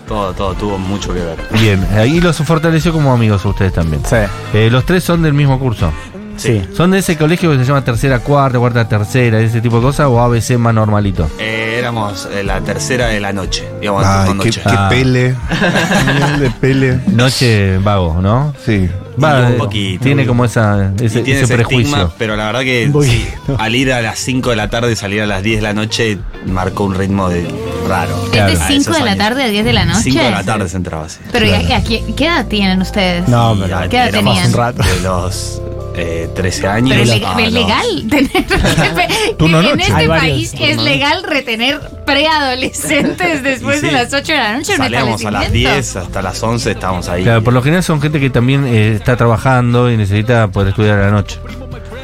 Todo, 0.06 0.32
todo 0.34 0.54
tuvo 0.54 0.78
mucho 0.78 1.12
que 1.14 1.20
ver. 1.20 1.38
Bien, 1.52 1.86
ahí 1.96 2.20
los 2.20 2.36
fortaleció 2.38 2.92
como 2.92 3.12
amigos 3.12 3.44
a 3.44 3.48
ustedes 3.48 3.72
también. 3.72 4.02
Sí, 4.04 4.16
Eh, 4.52 4.68
los 4.70 4.84
tres 4.84 5.02
son 5.04 5.22
del 5.22 5.32
mismo 5.32 5.58
curso. 5.58 5.90
Sí. 6.36 6.62
¿Son 6.76 6.90
de 6.90 6.98
ese 6.98 7.16
colegio 7.16 7.50
que 7.50 7.58
se 7.58 7.64
llama 7.64 7.84
tercera, 7.84 8.18
cuarta, 8.20 8.58
cuarta, 8.58 8.88
tercera, 8.88 9.40
ese 9.40 9.60
tipo 9.60 9.76
de 9.76 9.82
cosas 9.82 10.06
o 10.08 10.20
ABC 10.20 10.56
más 10.58 10.74
normalito? 10.74 11.28
Eh, 11.38 11.76
éramos 11.78 12.28
eh, 12.32 12.42
la 12.44 12.60
tercera 12.60 13.08
de 13.08 13.20
la 13.20 13.32
noche, 13.32 13.68
digamos, 13.80 14.04
Ay, 14.06 14.26
con 14.28 14.38
qué, 14.40 14.46
noche. 14.48 14.60
qué 14.64 14.70
Ah. 14.76 14.88
pele. 14.88 15.34
De 16.40 16.50
pele. 16.60 17.00
Noche 17.08 17.78
vago, 17.78 18.20
¿no? 18.20 18.54
Sí. 18.64 18.88
Va, 19.22 19.46
un 19.46 19.58
poquito. 19.58 20.02
tiene 20.04 20.26
como 20.26 20.44
esa, 20.46 20.90
ese, 20.98 21.20
Y 21.20 21.22
tiene 21.22 21.40
ese 21.40 21.44
ese 21.44 21.54
prejuicio. 21.54 21.94
estigma, 21.96 22.12
pero 22.16 22.34
la 22.34 22.46
verdad 22.46 22.60
que 22.62 22.90
Un 22.90 23.04
sí, 23.04 23.26
poquito. 23.36 23.62
al 23.62 23.74
ir 23.76 23.92
a 23.92 24.00
las 24.00 24.18
5 24.18 24.48
de 24.50 24.56
la 24.56 24.70
tarde 24.70 24.90
y 24.92 24.96
salir 24.96 25.20
a 25.20 25.26
las 25.26 25.42
10 25.42 25.56
de 25.58 25.62
la 25.62 25.74
noche 25.74 26.18
marcó 26.46 26.84
un 26.84 26.94
ritmo 26.94 27.28
de 27.28 27.46
raro. 27.86 28.16
Claro. 28.32 28.52
¿Es 28.52 28.58
de 28.58 28.64
A 28.64 28.68
5 28.68 28.80
esos 28.90 28.96
de 28.98 29.04
la 29.04 29.16
tarde 29.16 29.44
a 29.44 29.48
10 29.48 29.64
de 29.66 29.72
la 29.74 29.84
noche? 29.84 30.00
5 30.04 30.18
de 30.24 30.30
la 30.30 30.42
tarde 30.44 30.66
se 30.70 30.78
entraba 30.78 31.04
así. 31.04 31.18
Pero 31.30 31.44
¿y 31.44 31.50
a- 31.50 31.76
a 31.76 31.84
qué, 31.84 32.02
qué 32.16 32.24
edad 32.26 32.46
tienen 32.46 32.80
ustedes? 32.80 33.28
No, 33.28 33.54
pero 33.60 33.88
¿Qué 33.90 33.96
edad 33.98 34.08
éramos 34.08 34.34
tenían? 34.34 34.46
un 34.50 34.56
rato. 34.58 34.82
De 34.82 35.00
los 35.02 35.60
eh, 35.94 36.28
13 36.34 36.66
años. 36.68 36.90
Pero 36.90 37.02
es, 37.02 37.10
leg- 37.10 37.26
a 37.26 37.42
es 37.42 37.52
legal 37.52 38.04
tener. 38.10 39.36
Turno 39.36 39.60
en 39.60 39.64
noche. 39.66 39.82
este 39.82 39.92
Hay 39.94 40.06
varios 40.06 40.32
país 40.34 40.52
es 40.54 40.60
turnos. 40.60 40.84
legal 40.84 41.22
retener 41.24 41.80
preadolescentes 42.06 43.42
después 43.42 43.80
sí, 43.80 43.86
de 43.86 43.92
las 43.92 44.12
8 44.12 44.32
de 44.32 44.38
la 44.38 44.52
noche 44.56 44.72
en 44.72 44.78
Salíamos 44.78 45.24
a 45.24 45.30
las 45.30 45.42
establecimiento. 45.44 45.74
10 45.74 45.96
hasta 45.96 46.22
las 46.22 46.42
11, 46.42 46.70
estábamos 46.70 47.08
ahí. 47.08 47.22
Claro, 47.24 47.42
por 47.44 47.52
lo 47.52 47.62
general 47.62 47.82
son 47.82 48.00
gente 48.00 48.20
que 48.20 48.30
también 48.30 48.64
eh, 48.66 48.92
está 48.94 49.16
trabajando 49.16 49.90
y 49.90 49.96
necesita 49.96 50.48
poder 50.48 50.68
estudiar 50.70 50.98
a 50.98 51.04
la 51.06 51.10
noche. 51.10 51.38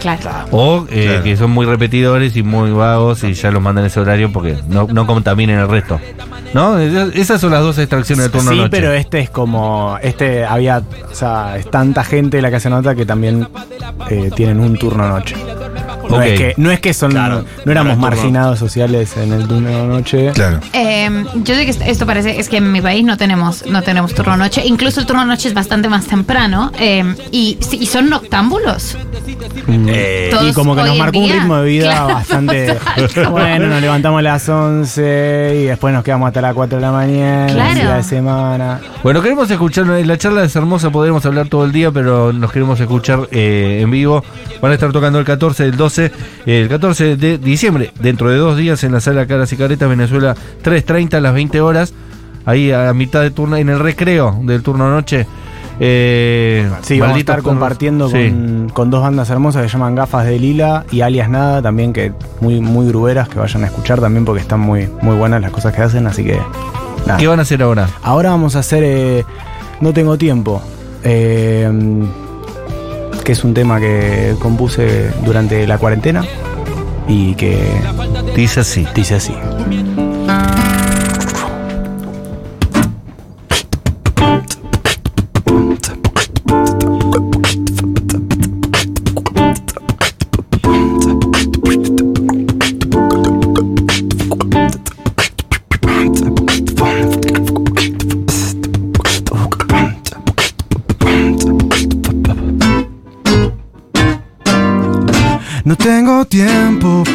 Claro. 0.00 0.30
O 0.52 0.86
eh, 0.90 1.04
Claro. 1.06 1.22
que 1.24 1.36
son 1.36 1.50
muy 1.50 1.66
repetidores 1.66 2.36
y 2.36 2.42
muy 2.42 2.70
vagos 2.70 3.24
y 3.24 3.34
ya 3.34 3.50
los 3.50 3.60
mandan 3.62 3.84
ese 3.84 3.98
horario 4.00 4.32
porque 4.32 4.56
no, 4.68 4.86
no 4.92 5.06
contaminen 5.06 5.58
el 5.58 5.68
resto. 5.68 6.00
¿No? 6.54 6.78
Esas 6.78 7.40
son 7.40 7.50
las 7.52 7.60
dos 7.62 7.76
extracciones 7.78 8.24
de 8.26 8.30
turno 8.30 8.52
Sí, 8.52 8.56
noche. 8.56 8.70
pero 8.70 8.92
este 8.92 9.20
es 9.20 9.28
como. 9.30 9.98
Este 10.02 10.44
había. 10.46 10.78
O 11.10 11.14
sea, 11.14 11.58
es 11.58 11.70
tanta 11.70 12.04
gente 12.04 12.40
la 12.40 12.48
que 12.50 12.56
hace 12.56 12.70
nota 12.70 12.94
que 12.94 13.04
también 13.04 13.46
eh, 14.08 14.30
tienen 14.34 14.60
un 14.60 14.78
turno 14.78 15.06
noche. 15.08 15.36
No, 16.08 16.22
es 16.22 16.38
que, 16.38 16.54
no 16.56 16.70
es 16.70 16.80
que 16.80 16.94
son. 16.94 17.10
Claro, 17.10 17.44
no 17.64 17.72
éramos 17.72 17.96
marginados 17.98 18.58
sociales 18.58 19.16
en 19.16 19.32
el 19.32 19.46
turno 19.46 19.86
noche. 19.86 20.30
Claro. 20.34 20.60
Eh, 20.72 21.24
yo 21.44 21.54
sé 21.54 21.64
que 21.64 21.70
est- 21.70 21.82
esto 21.82 22.06
parece, 22.06 22.38
es 22.40 22.48
que 22.48 22.58
en 22.58 22.72
mi 22.72 22.80
país 22.80 23.04
no 23.04 23.16
tenemos, 23.16 23.66
no 23.66 23.82
tenemos 23.82 24.14
turno 24.14 24.36
noche. 24.36 24.62
Incluso 24.64 25.00
el 25.00 25.06
turno 25.06 25.24
noche 25.24 25.48
es 25.48 25.54
bastante 25.54 25.88
más 25.88 26.06
temprano. 26.06 26.72
eh, 26.78 27.14
y, 27.30 27.58
son 27.86 28.08
noctámbulos. 28.10 28.96
Eh, 29.68 30.28
Todos 30.30 30.50
Y 30.50 30.52
como 30.52 30.74
que 30.76 30.82
nos 30.82 30.96
marcó 30.96 31.18
un 31.18 31.30
ritmo 31.30 31.56
de 31.56 31.68
vida 31.68 31.90
Claro, 31.92 32.14
bastante. 32.14 32.76
Bueno, 33.30 33.66
nos 33.66 33.80
levantamos 33.80 34.18
a 34.20 34.22
las 34.22 34.48
11 34.48 35.60
y 35.60 35.64
después 35.64 35.92
nos 35.94 36.02
quedamos 36.04 36.28
hasta 36.28 36.40
las 36.40 36.54
4 36.54 36.78
de 36.78 36.82
la 36.82 36.92
mañana. 36.92 37.52
Claro. 37.52 37.74
día 37.74 37.94
de 37.96 38.02
semana. 38.02 38.80
Bueno, 39.02 39.22
queremos 39.22 39.50
escuchar, 39.50 39.86
la 39.86 40.18
charla 40.18 40.44
es 40.44 40.54
hermosa, 40.56 40.90
podríamos 40.90 41.24
hablar 41.26 41.48
todo 41.48 41.64
el 41.64 41.72
día, 41.72 41.90
pero 41.90 42.32
nos 42.32 42.50
queremos 42.52 42.78
escuchar 42.80 43.28
eh, 43.30 43.80
en 43.82 43.90
vivo. 43.90 44.24
Van 44.60 44.70
a 44.72 44.74
estar 44.74 44.90
tocando 44.92 45.18
el 45.18 45.24
14, 45.24 45.64
el 45.64 45.76
12, 45.76 45.97
el 46.46 46.68
14 46.68 47.16
de 47.16 47.38
diciembre, 47.38 47.92
dentro 48.00 48.30
de 48.30 48.36
dos 48.38 48.56
días 48.56 48.82
en 48.84 48.92
la 48.92 49.00
sala 49.00 49.26
Caras 49.26 49.52
y 49.52 49.56
Caretas, 49.56 49.88
Venezuela, 49.88 50.34
3.30 50.62 51.14
a 51.14 51.20
las 51.20 51.34
20 51.34 51.60
horas, 51.60 51.94
ahí 52.44 52.72
a 52.72 52.92
mitad 52.94 53.22
de 53.22 53.30
turno, 53.30 53.56
en 53.56 53.68
el 53.68 53.78
recreo 53.78 54.38
del 54.42 54.62
turno 54.62 54.90
noche. 54.90 55.26
Eh, 55.80 56.68
Sí, 56.82 56.98
vamos 56.98 57.16
a 57.16 57.20
estar 57.20 57.42
compartiendo 57.42 58.08
Sí. 58.08 58.32
con, 58.72 58.90
dos 58.90 59.02
bandas 59.02 59.30
hermosas 59.30 59.62
que 59.62 59.68
se 59.68 59.74
llaman 59.74 59.94
Gafas 59.94 60.26
de 60.26 60.38
Lila 60.38 60.84
y 60.90 61.02
Alias 61.02 61.28
Nada, 61.28 61.62
también 61.62 61.92
que 61.92 62.12
muy, 62.40 62.60
muy 62.60 62.88
gruberas, 62.88 63.28
que 63.28 63.38
vayan 63.38 63.62
a 63.64 63.66
escuchar 63.66 64.00
también 64.00 64.24
porque 64.24 64.40
están 64.42 64.60
muy, 64.60 64.88
muy 65.02 65.14
buenas 65.16 65.40
las 65.40 65.50
cosas 65.52 65.72
que 65.74 65.82
hacen, 65.82 66.06
así 66.06 66.24
que 66.24 66.36
nada. 67.06 67.18
¿Qué 67.18 67.28
van 67.28 67.38
a 67.38 67.42
hacer 67.42 67.62
ahora? 67.62 67.88
Ahora 68.02 68.30
vamos 68.30 68.56
a 68.56 68.60
hacer 68.60 68.82
eh, 68.84 69.24
No 69.80 69.92
tengo 69.92 70.18
tiempo. 70.18 70.60
Eh, 71.04 71.70
que 73.28 73.32
es 73.32 73.44
un 73.44 73.52
tema 73.52 73.78
que 73.78 74.36
compuse 74.38 75.10
durante 75.22 75.66
la 75.66 75.76
cuarentena 75.76 76.24
y 77.06 77.34
que 77.34 77.58
Dice 78.34 78.60
así. 78.60 78.86
dice 78.94 79.16
así. 79.16 79.34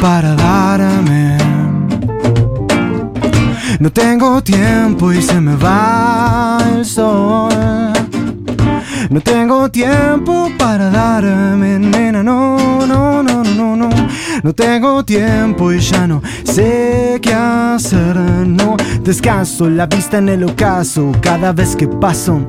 Para 0.04 0.34
darme. 0.34 1.38
No 3.80 3.90
tengo 3.90 4.42
tiempo 4.42 5.10
y 5.14 5.22
se 5.22 5.40
me 5.40 5.56
va 5.56 6.58
el 6.74 6.84
sol. 6.84 7.50
No 9.08 9.20
tengo 9.22 9.70
tiempo 9.70 10.50
para 10.58 10.90
darme, 10.90 11.78
nena, 11.78 12.22
no, 12.22 12.58
no, 12.86 13.22
no, 13.22 13.22
no, 13.22 13.44
no, 13.44 13.76
no. 13.76 13.88
No 14.42 14.52
tengo 14.52 15.02
tiempo 15.06 15.72
y 15.72 15.80
ya 15.80 16.06
no 16.06 16.20
sé 16.44 17.18
qué 17.22 17.32
hacer, 17.32 18.16
no. 18.46 18.76
Descanso 19.02 19.70
la 19.70 19.86
vista 19.86 20.18
en 20.18 20.28
el 20.28 20.44
ocaso 20.44 21.12
cada 21.22 21.54
vez 21.54 21.74
que 21.74 21.88
paso. 21.88 22.46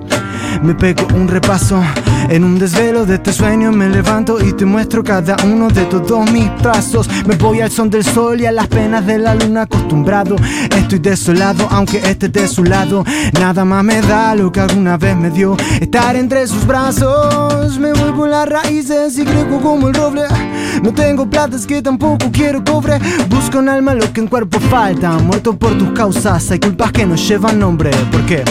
Me 0.62 0.74
pego 0.74 1.07
un 1.13 1.27
repaso 1.27 1.81
en 2.29 2.43
un 2.43 2.57
desvelo 2.57 3.05
de 3.05 3.15
este 3.15 3.33
sueño. 3.33 3.71
Me 3.71 3.89
levanto 3.89 4.43
y 4.43 4.53
te 4.53 4.65
muestro 4.65 5.03
cada 5.03 5.35
uno 5.43 5.67
de 5.67 5.85
todos 5.85 6.31
mis 6.31 6.55
trazos. 6.57 7.09
Me 7.25 7.35
voy 7.35 7.62
al 7.62 7.71
son 7.71 7.89
del 7.89 8.03
sol 8.03 8.41
y 8.41 8.45
a 8.45 8.51
las 8.51 8.67
penas 8.67 9.05
de 9.05 9.17
la 9.17 9.35
luna 9.35 9.63
acostumbrado. 9.63 10.35
Estoy 10.75 11.00
desolado, 11.00 11.67
aunque 11.69 11.97
esté 11.97 12.29
de 12.29 12.47
su 12.47 12.63
lado. 12.63 13.03
Nada 13.39 13.65
más 13.65 13.83
me 13.83 14.01
da 14.01 14.35
lo 14.35 14.51
que 14.51 14.62
alguna 14.62 14.97
vez 14.97 15.15
me 15.15 15.29
dio. 15.29 15.55
Estar 15.79 16.15
entre 16.15 16.47
sus 16.47 16.65
brazos. 16.65 17.77
Me 17.79 17.93
voy 17.93 18.12
por 18.12 18.29
las 18.29 18.47
raíces 18.47 19.17
y 19.17 19.25
creo 19.25 19.62
como 19.62 19.88
el 19.88 19.93
roble. 19.93 20.24
No 20.81 20.93
tengo 20.93 21.29
plata, 21.29 21.55
es 21.55 21.65
que 21.65 21.81
tampoco 21.81 22.31
quiero 22.31 22.63
cobre. 22.63 23.00
Busco 23.29 23.59
en 23.59 23.69
alma 23.69 23.93
lo 23.93 24.12
que 24.12 24.21
en 24.21 24.27
cuerpo 24.27 24.59
falta. 24.59 25.12
Muerto 25.19 25.57
por 25.57 25.77
tus 25.77 25.91
causas, 25.91 26.51
hay 26.51 26.59
culpas 26.59 26.91
que 26.91 27.05
no 27.05 27.15
llevan 27.15 27.59
nombre. 27.59 27.91
¿Por 28.12 28.25
qué? 28.25 28.43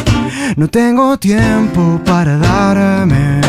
No 0.56 0.68
tengo 0.68 1.16
tiempo 1.18 2.00
para 2.04 2.38
darme. 2.38 3.40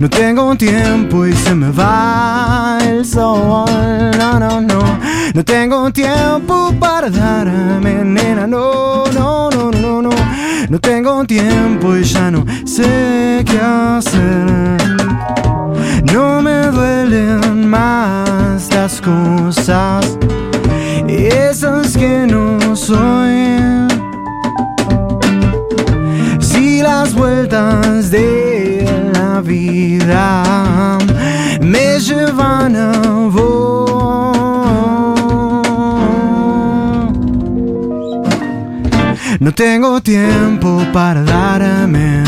No 0.00 0.08
tengo 0.08 0.54
tiempo 0.56 1.26
y 1.26 1.32
se 1.32 1.54
me 1.54 1.70
va 1.70 2.78
el 2.82 3.04
sol. 3.04 4.10
No, 4.18 4.38
no, 4.38 4.60
no. 4.60 4.98
No 5.34 5.44
tengo 5.44 5.90
tiempo 5.92 6.72
para 6.78 7.10
darme, 7.10 8.04
nena. 8.04 8.46
No, 8.46 9.04
no, 9.12 9.50
no, 9.50 9.70
no, 9.70 10.02
no. 10.02 10.10
No 10.68 10.78
tengo 10.78 11.24
tiempo 11.24 11.96
y 11.96 12.04
ya 12.04 12.30
no 12.30 12.44
sé 12.64 13.44
qué 13.46 13.60
hacer. 13.60 14.46
No 16.12 16.40
me 16.40 16.66
duelen 16.68 17.68
más 17.68 18.68
las 18.72 19.00
cosas, 19.00 20.18
esas 21.06 21.96
que 21.96 22.26
no 22.26 22.74
soy. 22.74 23.63
De 27.54 28.84
la 29.14 29.40
vida 29.40 30.98
me 31.60 32.00
llevan 32.00 32.74
a 32.74 32.90
vos. 33.28 34.36
No 39.38 39.52
tengo 39.54 40.00
tiempo 40.00 40.82
para 40.92 41.22
darme. 41.22 42.24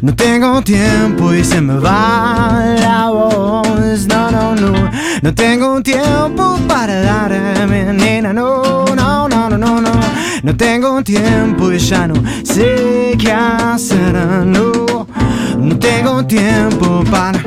No 0.00 0.14
tengo 0.14 0.62
tiempo 0.62 1.34
y 1.34 1.42
se 1.42 1.60
me 1.60 1.78
va 1.80 2.76
la 2.78 3.08
voz. 3.08 4.06
No, 4.06 4.30
no, 4.30 4.54
no. 4.54 4.72
No 5.22 5.34
tengo 5.34 5.82
tiempo 5.82 6.56
para 6.68 7.00
darme, 7.00 7.92
nena. 7.94 8.32
No, 8.32 8.84
no, 8.94 9.28
no, 9.28 9.48
no, 9.50 9.58
no, 9.58 9.80
no. 9.80 9.95
No 10.42 10.56
tengo 10.56 11.02
tiempo 11.02 11.72
y 11.72 11.78
ya 11.78 12.06
no 12.06 12.14
sé 12.44 13.16
qué 13.18 13.32
hacer. 13.32 14.14
No, 14.44 15.06
no 15.58 15.78
tengo 15.78 16.24
tiempo 16.26 17.02
para. 17.10 17.40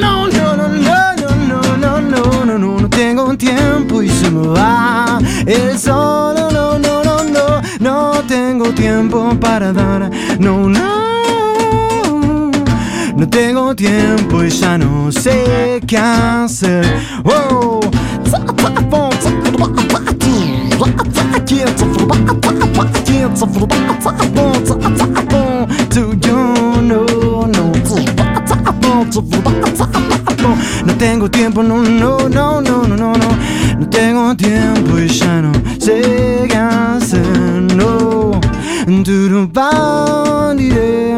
No, 0.00 0.26
no, 0.28 0.56
no, 0.56 0.68
no, 0.68 0.68
no, 0.68 1.60
no, 1.76 2.00
no, 2.00 2.44
no, 2.44 2.44
no, 2.44 2.80
no. 2.80 2.88
Tengo 2.90 3.36
tiempo 3.36 4.02
y 4.02 4.08
se 4.08 4.30
me 4.30 4.48
va 4.48 5.18
el 5.46 5.78
sol. 5.78 6.36
No, 6.36 6.50
no, 6.50 6.78
no, 6.78 7.04
no, 7.04 7.24
no. 7.24 7.62
No 7.80 8.12
tengo 8.28 8.70
tiempo 8.74 9.34
para 9.40 9.72
dar. 9.72 10.10
No, 10.38 10.68
no. 10.68 11.08
No 13.16 13.28
tengo 13.28 13.74
tiempo 13.74 14.44
y 14.44 14.50
ya 14.50 14.78
no 14.78 15.10
sé 15.10 15.80
qué 15.86 15.98
hacer. 15.98 16.84
Oh. 17.24 17.80
Do 25.90 26.14
no. 26.82 27.06
Tengo 30.98 31.30
tiempo, 31.30 31.62
no, 31.62 31.80
no, 31.80 32.28
no, 32.28 32.60
no, 32.60 32.60
no, 32.60 32.96
no, 32.96 32.98
no. 33.12 33.12
No 33.78 33.88
tengo 33.88 34.36
tiempo 34.36 34.98
y 34.98 35.06
ya 35.06 35.40
no 35.40 35.52
sé 35.78 36.48
qué 36.50 36.56
hacer, 36.56 37.24
no. 37.76 38.32
Do-do-ba-dee-dee, 38.86 41.14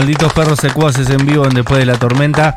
Malditos 0.00 0.32
perros 0.32 0.58
secuaces 0.58 1.10
en 1.10 1.26
vivo 1.26 1.44
en 1.44 1.50
después 1.50 1.78
de 1.78 1.84
la 1.84 1.94
tormenta. 1.98 2.56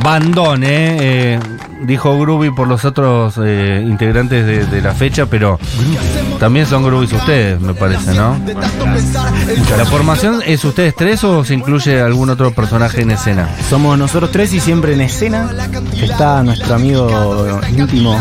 Bandón, 0.00 0.62
¿eh? 0.62 0.96
Eh, 1.00 1.40
dijo 1.82 2.16
Groovy 2.20 2.52
por 2.52 2.68
los 2.68 2.84
otros 2.84 3.34
eh, 3.44 3.82
integrantes 3.84 4.46
de, 4.46 4.64
de 4.64 4.80
la 4.80 4.94
fecha, 4.94 5.26
pero 5.26 5.58
también 6.38 6.66
son 6.66 6.84
Groovies 6.84 7.14
ustedes, 7.14 7.60
me 7.60 7.74
parece, 7.74 8.14
¿no? 8.14 8.38
¿La 9.76 9.86
formación 9.86 10.40
es 10.46 10.64
ustedes 10.64 10.94
tres 10.94 11.24
o 11.24 11.44
se 11.44 11.54
incluye 11.54 12.00
algún 12.00 12.30
otro 12.30 12.52
personaje 12.52 13.02
en 13.02 13.10
escena? 13.10 13.48
Somos 13.68 13.98
nosotros 13.98 14.30
tres 14.30 14.52
y 14.52 14.60
siempre 14.60 14.92
en 14.94 15.00
escena 15.00 15.50
está 16.00 16.44
nuestro 16.44 16.76
amigo 16.76 17.60
íntimo 17.76 18.16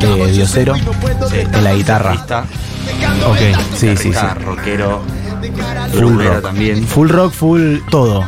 eh, 0.00 0.32
Diosero 0.32 0.74
en 0.74 1.62
la 1.64 1.72
guitarra. 1.74 2.14
Ok. 3.28 3.38
Sí, 3.76 3.96
sí, 3.96 4.12
sí. 4.12 4.18
rockero, 4.44 5.02
Full 5.92 6.22
rock. 6.24 6.42
también. 6.42 6.84
Full 6.86 7.08
rock, 7.08 7.32
full 7.32 7.78
todo. 7.90 8.24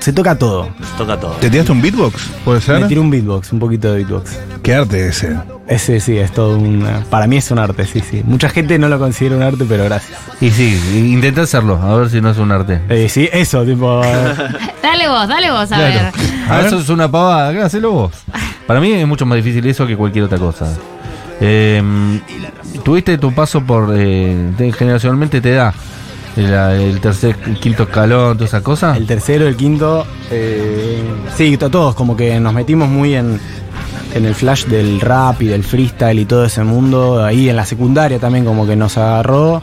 Se 0.00 0.12
toca 0.12 0.36
todo. 0.36 0.68
Toca 0.98 1.18
todo. 1.18 1.32
¿Te 1.32 1.50
tiraste 1.50 1.72
un 1.72 1.82
beatbox? 1.82 2.30
¿Puede 2.44 2.58
Me 2.58 2.64
ser? 2.64 2.88
tiré 2.88 3.00
un 3.00 3.10
beatbox, 3.10 3.52
un 3.52 3.58
poquito 3.58 3.92
de 3.92 4.04
beatbox. 4.04 4.38
¿Qué 4.62 4.74
arte 4.74 5.08
ese? 5.08 5.36
Ese 5.66 5.98
sí, 6.00 6.16
es 6.18 6.32
todo 6.32 6.56
un... 6.58 6.86
Para 7.10 7.26
mí 7.26 7.36
es 7.38 7.50
un 7.50 7.58
arte, 7.58 7.86
sí, 7.86 8.00
sí. 8.00 8.22
Mucha 8.24 8.48
gente 8.48 8.78
no 8.78 8.88
lo 8.88 8.98
considera 8.98 9.36
un 9.36 9.42
arte, 9.42 9.64
pero 9.68 9.84
gracias. 9.84 10.18
Y 10.40 10.50
sí, 10.50 10.80
intenta 11.12 11.42
hacerlo, 11.42 11.80
a 11.82 11.96
ver 11.96 12.08
si 12.10 12.20
no 12.20 12.30
es 12.30 12.38
un 12.38 12.52
arte. 12.52 12.80
Eh, 12.88 13.08
sí, 13.08 13.28
eso, 13.32 13.64
tipo... 13.64 14.00
Dale 14.82 15.08
vos, 15.08 15.26
dale 15.28 15.50
vos, 15.50 15.70
a 15.72 15.78
ver. 15.78 16.12
A 16.48 16.56
ver, 16.58 16.66
eso 16.66 16.78
es 16.78 16.88
una 16.88 17.10
pavada, 17.10 17.64
hacelo 17.66 17.90
vos. 17.90 18.12
Para 18.68 18.80
mí 18.80 18.92
es 18.92 19.06
mucho 19.06 19.26
más 19.26 19.36
difícil 19.36 19.66
eso 19.66 19.86
que 19.86 19.96
cualquier 19.96 20.24
otra 20.24 20.38
cosa. 20.38 20.66
Eh, 21.40 21.82
Tuviste 22.84 23.18
tu 23.18 23.32
paso 23.32 23.60
por. 23.62 23.92
eh, 23.96 24.50
te- 24.56 24.72
generacionalmente 24.72 25.40
te 25.40 25.50
da 25.52 25.74
el, 26.36 27.00
tercer, 27.00 27.36
el 27.46 27.58
quinto 27.58 27.84
escalón, 27.84 28.34
toda 28.36 28.46
esa 28.46 28.62
cosa. 28.62 28.96
El 28.96 29.06
tercero, 29.06 29.46
el 29.46 29.56
quinto. 29.56 30.06
eh, 30.30 31.02
sí, 31.36 31.56
to- 31.56 31.70
todos, 31.70 31.94
como 31.94 32.16
que 32.16 32.38
nos 32.40 32.52
metimos 32.52 32.88
muy 32.88 33.14
en, 33.14 33.40
en 34.14 34.24
el 34.24 34.34
flash 34.34 34.66
del 34.66 35.00
rap 35.00 35.40
y 35.42 35.46
del 35.46 35.64
freestyle 35.64 36.18
y 36.18 36.24
todo 36.26 36.44
ese 36.44 36.62
mundo. 36.64 37.24
Ahí 37.24 37.48
en 37.48 37.56
la 37.56 37.64
secundaria 37.64 38.18
también, 38.18 38.44
como 38.44 38.66
que 38.66 38.76
nos 38.76 38.96
agarró. 38.98 39.62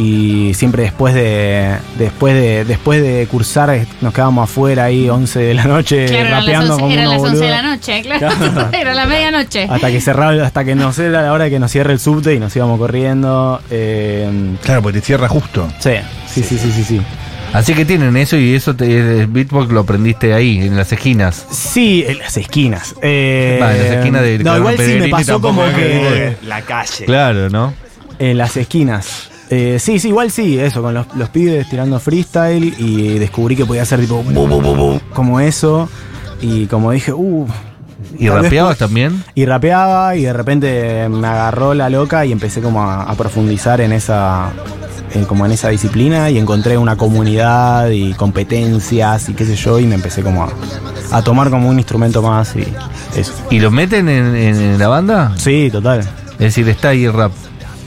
Y 0.00 0.54
siempre 0.54 0.84
después 0.84 1.12
de, 1.12 1.76
después 1.98 2.32
de, 2.32 2.64
después 2.64 3.02
de 3.02 3.26
cursar 3.26 3.70
eh, 3.74 3.84
nos 4.00 4.14
quedábamos 4.14 4.48
afuera 4.48 4.84
ahí 4.84 5.10
11 5.10 5.40
de 5.40 5.54
la 5.54 5.64
noche 5.64 6.06
Claro, 6.06 6.30
rapeando 6.30 6.74
11, 6.74 6.80
como 6.80 6.92
eran 6.94 7.08
las 7.10 7.20
11 7.20 7.44
de 7.44 7.50
la 7.50 7.62
noche, 7.62 8.02
claro. 8.04 8.28
Claro. 8.36 8.68
Era 8.72 8.94
la 8.94 9.06
medianoche. 9.06 9.66
Hasta 9.68 9.90
que 9.90 10.00
cerraba, 10.00 10.46
hasta 10.46 10.64
que 10.64 10.76
nos 10.76 10.96
era 11.00 11.22
la 11.22 11.32
hora 11.32 11.44
de 11.44 11.50
que 11.50 11.58
nos 11.58 11.72
cierre 11.72 11.92
el 11.94 11.98
subte 11.98 12.32
y 12.32 12.38
nos 12.38 12.54
íbamos 12.54 12.78
corriendo. 12.78 13.60
eh, 13.72 14.30
Claro, 14.62 14.82
porque 14.82 15.00
te 15.00 15.04
cierra 15.04 15.28
justo. 15.28 15.66
sí, 15.80 15.90
sí, 16.28 16.44
sí, 16.44 16.58
sí, 16.58 16.70
sí, 16.70 16.84
sí. 16.84 17.00
Así 17.52 17.74
que 17.74 17.84
tienen 17.84 18.16
eso 18.16 18.36
y 18.36 18.54
eso 18.54 18.76
te, 18.76 19.20
el 19.22 19.26
beatbox 19.26 19.72
lo 19.72 19.80
aprendiste 19.80 20.32
ahí, 20.32 20.58
en 20.58 20.76
las 20.76 20.92
esquinas. 20.92 21.44
Sí, 21.50 22.04
en 22.06 22.18
las 22.20 22.36
esquinas. 22.36 22.94
Eh, 23.02 23.54
en 23.60 23.60
las 23.66 23.96
esquinas 23.96 24.22
de 24.22 24.38
No, 24.40 24.58
igual 24.58 24.76
sí 24.78 24.92
me 25.00 25.08
pasó 25.08 25.40
como 25.40 25.64
que. 25.64 26.36
La 26.46 26.60
calle. 26.62 27.04
Claro, 27.04 27.50
¿no? 27.50 27.74
En 28.20 28.38
las 28.38 28.56
esquinas. 28.56 29.30
Eh, 29.50 29.78
sí, 29.80 29.98
sí, 29.98 30.08
igual 30.08 30.30
sí, 30.30 30.58
eso, 30.58 30.82
con 30.82 30.92
los, 30.94 31.06
los 31.16 31.28
pibes 31.30 31.68
tirando 31.70 31.98
freestyle 31.98 32.74
y 32.78 33.18
descubrí 33.18 33.56
que 33.56 33.64
podía 33.64 33.82
hacer 33.82 34.00
tipo 34.00 34.22
bu, 34.22 34.46
bu, 34.46 34.60
bu, 34.60 34.74
bu, 34.74 35.00
como 35.14 35.40
eso. 35.40 35.88
Y 36.40 36.66
como 36.66 36.92
dije, 36.92 37.12
uh. 37.12 37.46
¿Y 38.18 38.28
vez 38.28 38.42
rapeabas 38.44 38.78
también? 38.78 39.24
Y 39.34 39.44
rapeaba 39.46 40.14
y 40.16 40.22
de 40.22 40.32
repente 40.32 41.08
me 41.08 41.26
agarró 41.26 41.74
la 41.74 41.90
loca 41.90 42.24
y 42.26 42.32
empecé 42.32 42.60
como 42.60 42.82
a, 42.82 43.02
a 43.04 43.14
profundizar 43.16 43.80
en 43.80 43.92
esa, 43.92 44.50
en- 45.14 45.24
como 45.24 45.44
en 45.46 45.52
esa 45.52 45.70
disciplina 45.70 46.30
y 46.30 46.38
encontré 46.38 46.78
una 46.78 46.96
comunidad 46.96 47.88
y 47.90 48.12
competencias 48.14 49.28
y 49.28 49.34
qué 49.34 49.44
sé 49.44 49.56
yo 49.56 49.78
y 49.80 49.86
me 49.86 49.94
empecé 49.96 50.22
como 50.22 50.44
a, 50.44 50.48
a 51.10 51.22
tomar 51.22 51.50
como 51.50 51.68
un 51.68 51.78
instrumento 51.78 52.22
más 52.22 52.54
y 52.54 52.64
eso. 53.18 53.32
¿Y 53.50 53.58
lo 53.60 53.70
meten 53.70 54.08
en, 54.08 54.36
en- 54.36 54.60
en 54.60 54.78
la 54.78 54.88
banda? 54.88 55.32
Sí, 55.36 55.68
total. 55.72 56.00
Es 56.32 56.38
decir, 56.38 56.68
está 56.68 56.90
ahí 56.90 57.08
rap. 57.08 57.32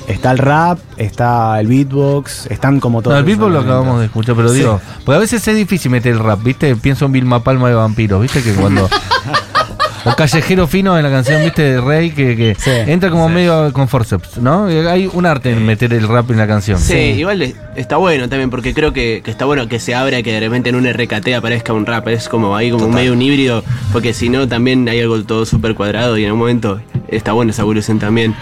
Está 0.08 0.32
el 0.32 0.38
rap, 0.40 0.80
está 0.98 1.60
el 1.60 1.68
beatbox, 1.68 2.48
están 2.48 2.80
como 2.80 3.02
todos. 3.02 3.14
No, 3.14 3.20
el 3.20 3.26
beatbox 3.26 3.52
lo 3.54 3.60
acabamos 3.60 4.00
de 4.00 4.06
escuchar, 4.06 4.36
pero 4.36 4.50
Sí. 4.50 4.58
digo, 4.60 4.82
porque 5.06 5.16
a 5.18 5.20
veces 5.20 5.48
es 5.48 5.56
difícil 5.56 5.92
meter 5.92 6.14
el 6.14 6.20
rap, 6.20 6.44
¿viste? 6.44 6.76
Pienso 6.76 7.06
en 7.06 7.12
Vilma 7.14 7.44
Palma 7.44 7.70
de 7.70 7.76
Vampiros, 7.76 8.22
¿viste? 8.22 8.42
Que 8.42 8.54
cuando. 8.54 8.90
o 10.06 10.16
Callejero 10.16 10.66
Fino 10.68 10.98
en 10.98 11.04
la 11.04 11.12
canción, 11.12 11.44
¿viste? 11.44 11.62
De 11.62 11.80
Rey, 11.82 12.10
que, 12.12 12.36
que 12.36 12.56
Sí. 12.60 12.72
entra 12.88 13.10
como 13.12 13.30
medio 13.30 13.72
con 13.72 13.88
forceps, 13.88 14.40
¿no? 14.40 14.70
Y 14.72 14.76
Hay 14.88 15.08
un 15.14 15.26
arte 15.28 15.52
en 15.52 15.64
meter 15.66 15.94
el 15.94 16.08
rap 16.08 16.30
en 16.32 16.38
la 16.38 16.48
canción. 16.48 16.80
Sí, 16.80 16.96
igual 16.96 17.42
es- 17.44 17.56
está 17.76 17.98
bueno 17.98 18.28
también, 18.28 18.50
porque 18.50 18.74
creo 18.74 18.92
que, 18.94 19.22
que 19.24 19.30
está 19.32 19.46
bueno 19.46 19.68
que 19.70 19.80
se 19.80 19.94
abra, 19.94 20.22
que 20.24 20.34
de 20.34 20.40
repente 20.40 20.70
en 20.70 20.76
un 20.76 20.88
RKT 20.88 21.36
aparezca 21.36 21.72
un 21.74 21.86
rap. 21.86 22.08
Es 22.08 22.28
como 22.28 22.56
ahí 22.56 22.72
como 22.72 22.90
medio 22.90 23.14
un 23.14 23.22
híbrido, 23.22 23.64
porque 23.94 24.14
si 24.14 24.30
no 24.30 24.48
también 24.48 24.90
hay 24.90 25.00
algo 25.02 25.24
todo 25.24 25.46
súper 25.46 25.76
cuadrado 25.76 26.18
y 26.18 26.26
en 26.26 26.32
un 26.32 26.40
momento 26.40 26.82
está 27.08 27.32
bueno 27.34 27.52
esa 27.52 27.62
evolución 27.62 28.00
también. 28.00 28.36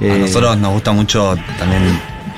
A 0.00 0.04
Eh, 0.04 0.18
nosotros 0.20 0.56
nos 0.58 0.72
gusta 0.72 0.92
mucho 0.92 1.36
también, 1.58 1.82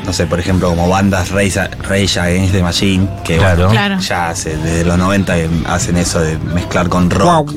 no 0.05 0.13
sé, 0.13 0.27
por 0.27 0.39
ejemplo, 0.39 0.69
como 0.69 0.89
bandas 0.89 1.31
Rage 1.31 1.61
Rage 1.83 2.21
Against 2.21 2.53
the 2.53 2.63
Machine, 2.63 3.09
que 3.25 3.39
Claro. 3.39 3.67
bueno, 3.69 3.71
Claro. 3.73 3.99
ya 4.01 4.29
hace, 4.31 4.57
desde 4.59 4.85
los 4.85 4.99
90 4.99 5.35
que 5.35 5.49
hacen 5.67 5.97
eso 5.97 6.21
de 6.21 6.37
mezclar 6.39 6.89
con 6.91 7.09
rock. 7.11 7.53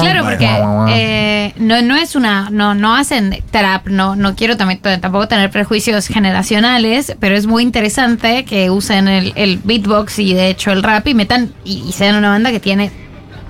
Claro, 0.00 0.24
porque 0.24 0.48
eh, 0.88 1.52
no, 1.58 1.82
no 1.82 1.96
es 1.96 2.16
una, 2.16 2.48
no, 2.50 2.74
no 2.74 2.96
hacen 2.96 3.42
trap, 3.50 3.88
no, 3.88 4.16
no 4.16 4.34
quiero 4.34 4.56
también, 4.56 4.80
tampoco 4.80 5.28
tener 5.28 5.50
prejuicios 5.50 6.06
generacionales, 6.06 7.14
pero 7.20 7.36
es 7.36 7.46
muy 7.46 7.62
interesante 7.62 8.44
que 8.46 8.70
usen 8.70 9.08
el, 9.08 9.32
el 9.36 9.58
beatbox 9.62 10.18
y 10.20 10.32
de 10.32 10.48
hecho 10.48 10.72
el 10.72 10.82
rap 10.82 11.06
y 11.08 11.14
metan 11.14 11.52
y, 11.64 11.84
y 11.86 11.92
sean 11.92 12.16
una 12.16 12.30
banda 12.30 12.50
que 12.52 12.60
tiene 12.60 12.90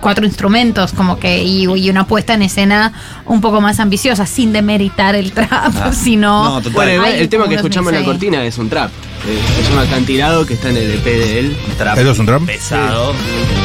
cuatro 0.04 0.26
instrumentos 0.26 0.92
como 0.92 1.18
que 1.18 1.42
y, 1.42 1.64
y 1.64 1.88
una 1.90 2.06
puesta 2.06 2.34
en 2.34 2.42
escena 2.42 2.92
un 3.24 3.40
poco 3.40 3.62
más 3.62 3.80
ambiciosa 3.80 4.26
sin 4.26 4.52
demeritar 4.52 5.14
el 5.14 5.32
trap 5.32 5.92
sino 5.94 6.44
No, 6.44 6.56
total. 6.58 6.72
Bueno, 6.72 7.06
el 7.06 7.28
tema 7.30 7.48
que 7.48 7.54
escuchamos 7.54 7.90
en 7.92 8.00
la 8.00 8.04
cortina 8.04 8.44
es 8.44 8.58
un 8.58 8.68
trap. 8.68 8.90
Eh, 9.26 9.40
se 9.64 9.70
llama 9.70 9.86
Cantilado, 9.88 10.44
que 10.44 10.52
está 10.52 10.68
en 10.68 10.76
el 10.76 10.90
EP 10.96 11.04
de 11.04 11.38
él. 11.38 11.56
Trap 11.78 11.96
¿Eso 11.96 12.10
es 12.10 12.18
un 12.18 12.26
trap? 12.26 12.42
Pesado. 12.42 13.14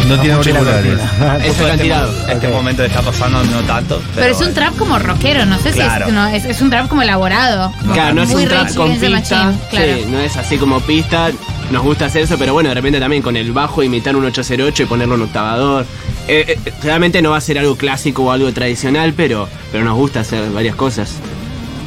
No 0.07 0.17
tiene 0.17 0.35
auriculares. 0.35 0.97
cortina. 0.97 1.35
Eso 1.39 1.47
Justo 1.49 1.67
Cantilado. 1.67 2.11
Este, 2.21 2.31
este 2.33 2.47
Ok. 2.47 2.53
momento 2.53 2.83
está 2.85 3.01
pasando 3.01 3.43
no 3.43 3.59
tanto. 3.63 3.97
Pero, 3.97 4.11
pero 4.15 4.31
es 4.31 4.41
un 4.47 4.53
trap 4.53 4.77
como 4.77 4.97
rockero 4.97 5.45
no 5.45 5.59
sé 5.59 5.71
Claro. 5.71 6.05
si 6.05 6.11
es, 6.11 6.15
no, 6.15 6.27
es, 6.27 6.45
es 6.45 6.61
un 6.61 6.69
trap 6.69 6.87
como 6.87 7.01
elaborado 7.01 7.73
Claro, 7.91 8.15
no 8.15 8.23
es 8.23 8.29
un 8.33 8.45
trap 8.45 8.73
con 8.73 8.91
pista. 8.91 9.09
Machine, 9.09 9.59
claro. 9.69 9.93
Sí, 9.97 10.05
no 10.09 10.19
es 10.21 10.37
así 10.37 10.57
como 10.57 10.79
pista. 10.79 11.31
Nos 11.71 11.83
gusta 11.83 12.05
hacer 12.05 12.23
eso, 12.23 12.37
pero 12.39 12.53
bueno, 12.53 12.69
de 12.69 12.75
repente 12.75 12.99
también 13.01 13.21
con 13.21 13.35
el 13.35 13.51
bajo 13.51 13.83
imitar 13.83 14.15
un 14.15 14.23
808 14.25 14.83
y 14.83 14.85
ponerlo 14.85 15.15
en 15.15 15.23
octavador. 15.23 15.85
Eh, 16.29 16.45
eh, 16.65 16.71
realmente 16.83 17.21
no 17.21 17.31
va 17.31 17.37
a 17.37 17.41
ser 17.41 17.57
algo 17.57 17.75
clásico 17.75 18.23
o 18.23 18.31
algo 18.31 18.51
tradicional, 18.53 19.13
pero, 19.17 19.47
pero 19.71 19.83
nos 19.83 19.95
gusta 19.97 20.19
hacer 20.21 20.49
varias 20.51 20.75
cosas. 20.75 21.15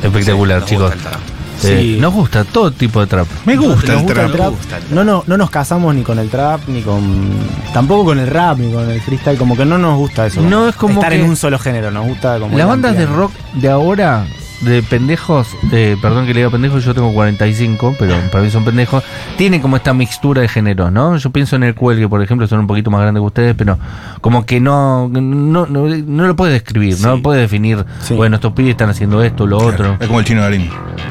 Espectacular, 0.02 0.60
Nos 0.60 0.68
chicos. 0.68 0.92
gusta 0.92 0.96
el 0.96 1.12
trap. 1.14 1.20
Eh, 1.64 1.78
Sí. 1.94 1.98
nos 2.00 2.12
gusta 2.12 2.42
todo 2.44 2.72
tipo 2.72 2.98
de 3.00 3.06
trap. 3.06 3.26
Me 3.44 3.56
gusta 3.56 3.92
el 3.92 3.98
gusta 4.00 4.14
trap. 4.14 4.26
el 4.26 4.32
trap. 4.32 4.50
gusta 4.50 4.76
el 4.78 4.82
trap. 4.82 4.92
No, 4.92 5.04
no, 5.04 5.22
no 5.28 5.36
nos 5.36 5.48
casamos 5.50 5.94
ni 5.94 6.02
con 6.02 6.18
el 6.18 6.28
trap, 6.28 6.60
ni 6.66 6.82
con. 6.82 7.30
Tampoco 7.72 8.06
con 8.06 8.18
el 8.18 8.26
rap, 8.26 8.58
ni 8.58 8.72
con 8.72 8.90
el 8.90 9.00
freestyle. 9.00 9.38
Como 9.38 9.56
que 9.56 9.64
no 9.64 9.78
nos 9.78 9.96
gusta 9.96 10.26
eso. 10.26 10.40
No, 10.40 10.68
es 10.68 10.74
como 10.74 10.94
Estar 10.94 11.12
que- 11.12 11.20
en 11.20 11.28
un 11.28 11.36
solo 11.36 11.58
género, 11.60 11.92
nos 11.92 12.04
gusta 12.06 12.34
como. 12.40 12.50
Las 12.58 12.58
la 12.58 12.66
bandas 12.66 12.96
de 12.96 13.06
rock 13.06 13.30
de 13.54 13.68
ahora, 13.68 14.26
de 14.62 14.82
pendejos, 14.82 15.48
eh, 15.72 15.96
perdón 16.00 16.26
que 16.26 16.34
le 16.34 16.40
diga 16.40 16.50
pendejos, 16.50 16.84
yo 16.84 16.94
tengo 16.94 17.12
45, 17.12 17.96
pero 17.98 18.14
para 18.30 18.42
mí 18.44 18.50
son 18.50 18.64
pendejos, 18.64 19.02
tienen 19.36 19.60
como 19.60 19.76
esta 19.76 19.92
mixtura 19.92 20.40
de 20.42 20.48
géneros, 20.48 20.90
¿no? 20.92 21.16
Yo 21.16 21.30
pienso 21.30 21.56
en 21.56 21.64
el 21.64 21.74
Cuelgue, 21.74 22.08
por 22.08 22.22
ejemplo, 22.22 22.46
son 22.46 22.60
un 22.60 22.66
poquito 22.66 22.90
más 22.90 23.00
grandes 23.02 23.20
que 23.20 23.26
ustedes, 23.26 23.54
pero 23.56 23.78
como 24.20 24.46
que 24.46 24.60
no 24.60 25.08
no, 25.08 25.66
no, 25.66 25.86
no 25.88 26.26
lo 26.26 26.36
puedes 26.36 26.54
describir, 26.54 26.96
no 27.00 27.16
lo 27.16 27.22
puedes 27.22 27.42
definir, 27.42 27.84
Sí. 28.00 28.14
bueno, 28.14 28.36
estos 28.36 28.52
pibes 28.52 28.70
están 28.72 28.90
haciendo 28.90 29.22
esto, 29.22 29.46
lo 29.46 29.58
otro, 29.58 29.96
Es 30.00 30.06
como 30.06 30.20
el 30.20 30.24
chino 30.26 30.42
Darín. 30.42 30.70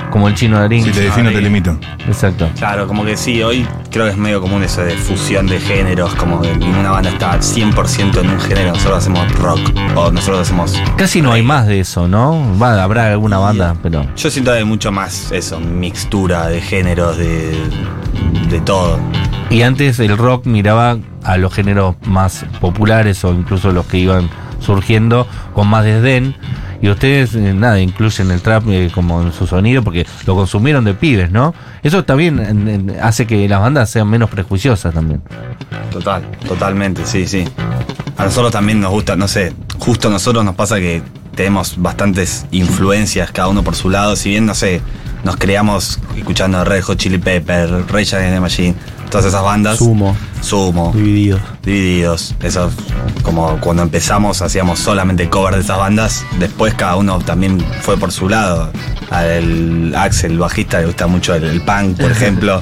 como 0.10 0.28
el 0.28 0.34
chino 0.36 0.58
Darín. 0.60 0.84
Si 0.84 0.92
te 0.92 1.02
defino, 1.02 1.30
te 1.32 1.42
limito. 1.42 1.78
Exacto. 2.08 2.50
Claro, 2.58 2.88
como 2.88 3.04
que 3.06 3.18
sí, 3.18 3.42
hoy 3.44 3.68
creo 3.92 4.06
que 4.06 4.12
es 4.12 4.18
medio 4.18 4.42
común 4.42 4.64
eso 4.64 4.82
de 4.84 4.92
fusión 4.96 5.48
de 5.48 5.60
géneros, 5.60 6.16
como 6.16 6.42
que 6.42 6.56
ninguna 6.56 6.92
banda 6.92 7.10
está 7.10 7.38
100% 7.40 8.20
en 8.22 8.30
un 8.30 8.40
género, 8.40 8.70
nosotros 8.74 8.98
hacemos 9.00 9.32
rock, 9.40 9.60
o 9.96 10.12
nosotros 10.12 10.42
hacemos... 10.42 10.74
Casi 10.98 11.22
no 11.22 11.32
hay 11.34 11.42
más 11.44 11.68
de 11.68 11.80
eso, 11.82 12.08
¿no? 12.08 12.58
Va, 12.62 12.82
habrá 12.82 13.12
alguna 13.12 13.40
banda, 13.42 13.76
pero... 13.84 14.06
Yo 14.16 14.30
siento 14.32 14.52
que 14.52 14.58
hay 14.60 14.64
mucho 14.66 14.92
más 14.92 15.32
eso, 15.32 15.60
mixtura 15.60 16.48
de 16.48 16.62
géneros, 16.62 17.18
de, 17.18 17.52
de 18.50 18.60
todo. 18.62 19.00
Y 19.50 19.64
antes 19.64 20.00
el 20.00 20.18
rock 20.18 20.46
miraba 20.46 20.98
a 21.24 21.38
los 21.38 21.54
géneros 21.54 21.96
más 22.06 22.46
populares 22.60 23.24
o 23.26 23.34
incluso 23.34 23.72
los 23.72 23.86
que 23.86 23.98
iban 23.98 24.30
surgiendo 24.60 25.28
con 25.54 25.68
más 25.68 25.84
desdén. 25.84 26.36
Y 26.84 26.90
ustedes, 26.90 27.36
eh, 27.36 27.54
nada, 27.54 27.80
incluyen 27.80 28.32
el 28.32 28.42
trap 28.42 28.64
eh, 28.70 28.90
como 28.92 29.22
en 29.22 29.32
su 29.34 29.46
sonido 29.46 29.84
porque 29.84 30.08
lo 30.26 30.36
consumieron 30.36 30.84
de 30.84 30.96
pibes, 30.96 31.30
¿no? 31.32 31.54
Eso 31.84 32.04
también 32.06 32.40
en- 32.40 32.68
en- 32.68 32.98
hace 33.02 33.28
que 33.28 33.48
las 33.48 33.60
bandas 33.60 33.90
sean 33.92 34.10
menos 34.10 34.32
prejuiciosas 34.32 34.92
también. 34.92 35.22
Total, 35.92 36.24
totalmente, 36.48 37.06
sí, 37.06 37.28
sí. 37.28 37.46
A 38.18 38.24
nosotros 38.26 38.52
también 38.52 38.80
nos 38.82 38.90
gusta, 38.92 39.16
no 39.16 39.28
sé, 39.28 39.54
justo 39.78 40.08
a 40.08 40.12
nosotros 40.12 40.44
nos 40.44 40.56
pasa 40.56 40.78
que 40.78 41.04
tenemos 41.42 41.82
bastantes 41.82 42.46
influencias 42.52 43.32
cada 43.32 43.48
uno 43.48 43.64
por 43.64 43.74
su 43.74 43.90
lado, 43.90 44.16
si 44.16 44.30
bien, 44.30 44.46
no 44.46 44.54
sé, 44.54 44.80
nos 45.24 45.38
creamos 45.38 45.98
escuchando 46.16 46.64
Red 46.64 46.84
Hot 46.84 47.00
Chili 47.00 47.18
Pepper, 47.18 47.84
Rage 47.88 48.16
Against 48.16 48.36
the 48.36 48.40
Machine, 48.40 48.76
todas 49.10 49.26
esas 49.26 49.42
bandas. 49.42 49.80
Sumo, 49.80 50.16
Sumo, 50.42 50.92
divididos. 50.94 51.42
Divididos. 51.64 52.36
Eso, 52.44 52.70
como 53.24 53.60
cuando 53.60 53.82
empezamos 53.82 54.44
hacíamos 54.44 54.78
solamente 54.78 55.32
cover 55.32 55.56
de 55.56 55.62
esas 55.62 55.80
bandas, 55.80 56.24
después 56.38 56.76
cada 56.76 56.96
uno 56.96 57.18
también 57.18 57.60
fue 57.82 57.98
por 57.98 58.12
su 58.12 58.30
lado. 58.30 58.72
Al 59.10 59.96
Axel, 59.96 60.34
el 60.34 60.38
bajista, 60.38 60.80
le 60.80 60.86
gusta 60.86 61.08
mucho 61.08 61.34
el, 61.34 61.44
el 61.46 61.62
punk, 61.62 62.00
por 62.00 62.12
ejemplo. 62.12 62.62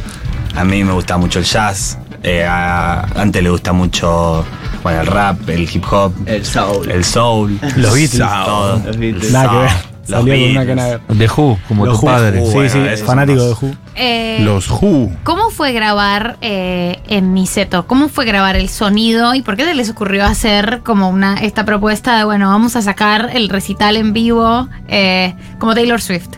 A 0.56 0.64
mí 0.64 0.86
me 0.86 0.94
gusta 0.94 1.18
mucho 1.18 1.40
el 1.40 1.46
jazz. 1.46 1.98
Eh, 2.24 2.46
a 2.46 3.02
Ante 3.18 3.42
le 3.42 3.50
gusta 3.50 3.74
mucho 3.74 4.46
bueno, 4.84 5.02
el 5.02 5.08
rap, 5.08 5.50
el 5.50 5.62
hip 5.64 5.84
hop, 5.92 6.14
El 6.26 6.46
soul. 6.46 6.90
el 6.92 7.04
soul, 7.04 7.60
Los 7.78 7.94
Beatles. 7.94 8.20
todo. 8.46 8.82
Los 8.86 8.98
Beatles. 8.98 9.32
Nada 9.32 9.50
que 9.50 9.58
ver. 9.58 9.72
Los 10.10 10.20
Salía 10.22 10.54
con 10.66 10.72
una 10.72 10.86
de. 10.86 11.00
The 11.20 11.28
Who, 11.38 11.60
como 11.68 11.86
Los 11.86 12.00
tu 12.00 12.06
Who. 12.08 12.12
padre. 12.12 12.44
Sí, 12.46 12.52
bueno, 12.54 12.70
sí, 12.98 13.04
fanático 13.04 13.44
de. 13.46 13.52
Who. 13.54 13.72
Eh, 13.96 14.40
Los 14.42 14.68
Who. 14.72 15.12
¿Cómo 15.24 15.52
fue 15.52 15.72
grabar 15.72 16.38
eh, 16.42 17.00
en 17.08 17.36
Niceto? 17.36 17.86
¿Cómo 17.86 18.10
fue 18.10 18.26
grabar 18.26 18.56
el 18.56 18.70
sonido? 18.70 19.36
¿Y 19.36 19.44
por 19.44 19.56
qué 19.56 19.66
se 19.66 19.76
les 19.76 19.88
ocurrió 19.92 20.26
hacer 20.26 20.82
como 20.84 21.10
una 21.10 21.36
esta 21.36 21.64
propuesta 21.64 22.18
de, 22.18 22.24
bueno, 22.24 22.50
vamos 22.50 22.76
a 22.76 22.82
sacar 22.82 23.30
el 23.36 23.50
recital 23.50 23.98
en 23.98 24.12
vivo 24.14 24.68
eh, 24.88 25.36
como 25.60 25.76
Taylor 25.76 26.02
Swift? 26.02 26.30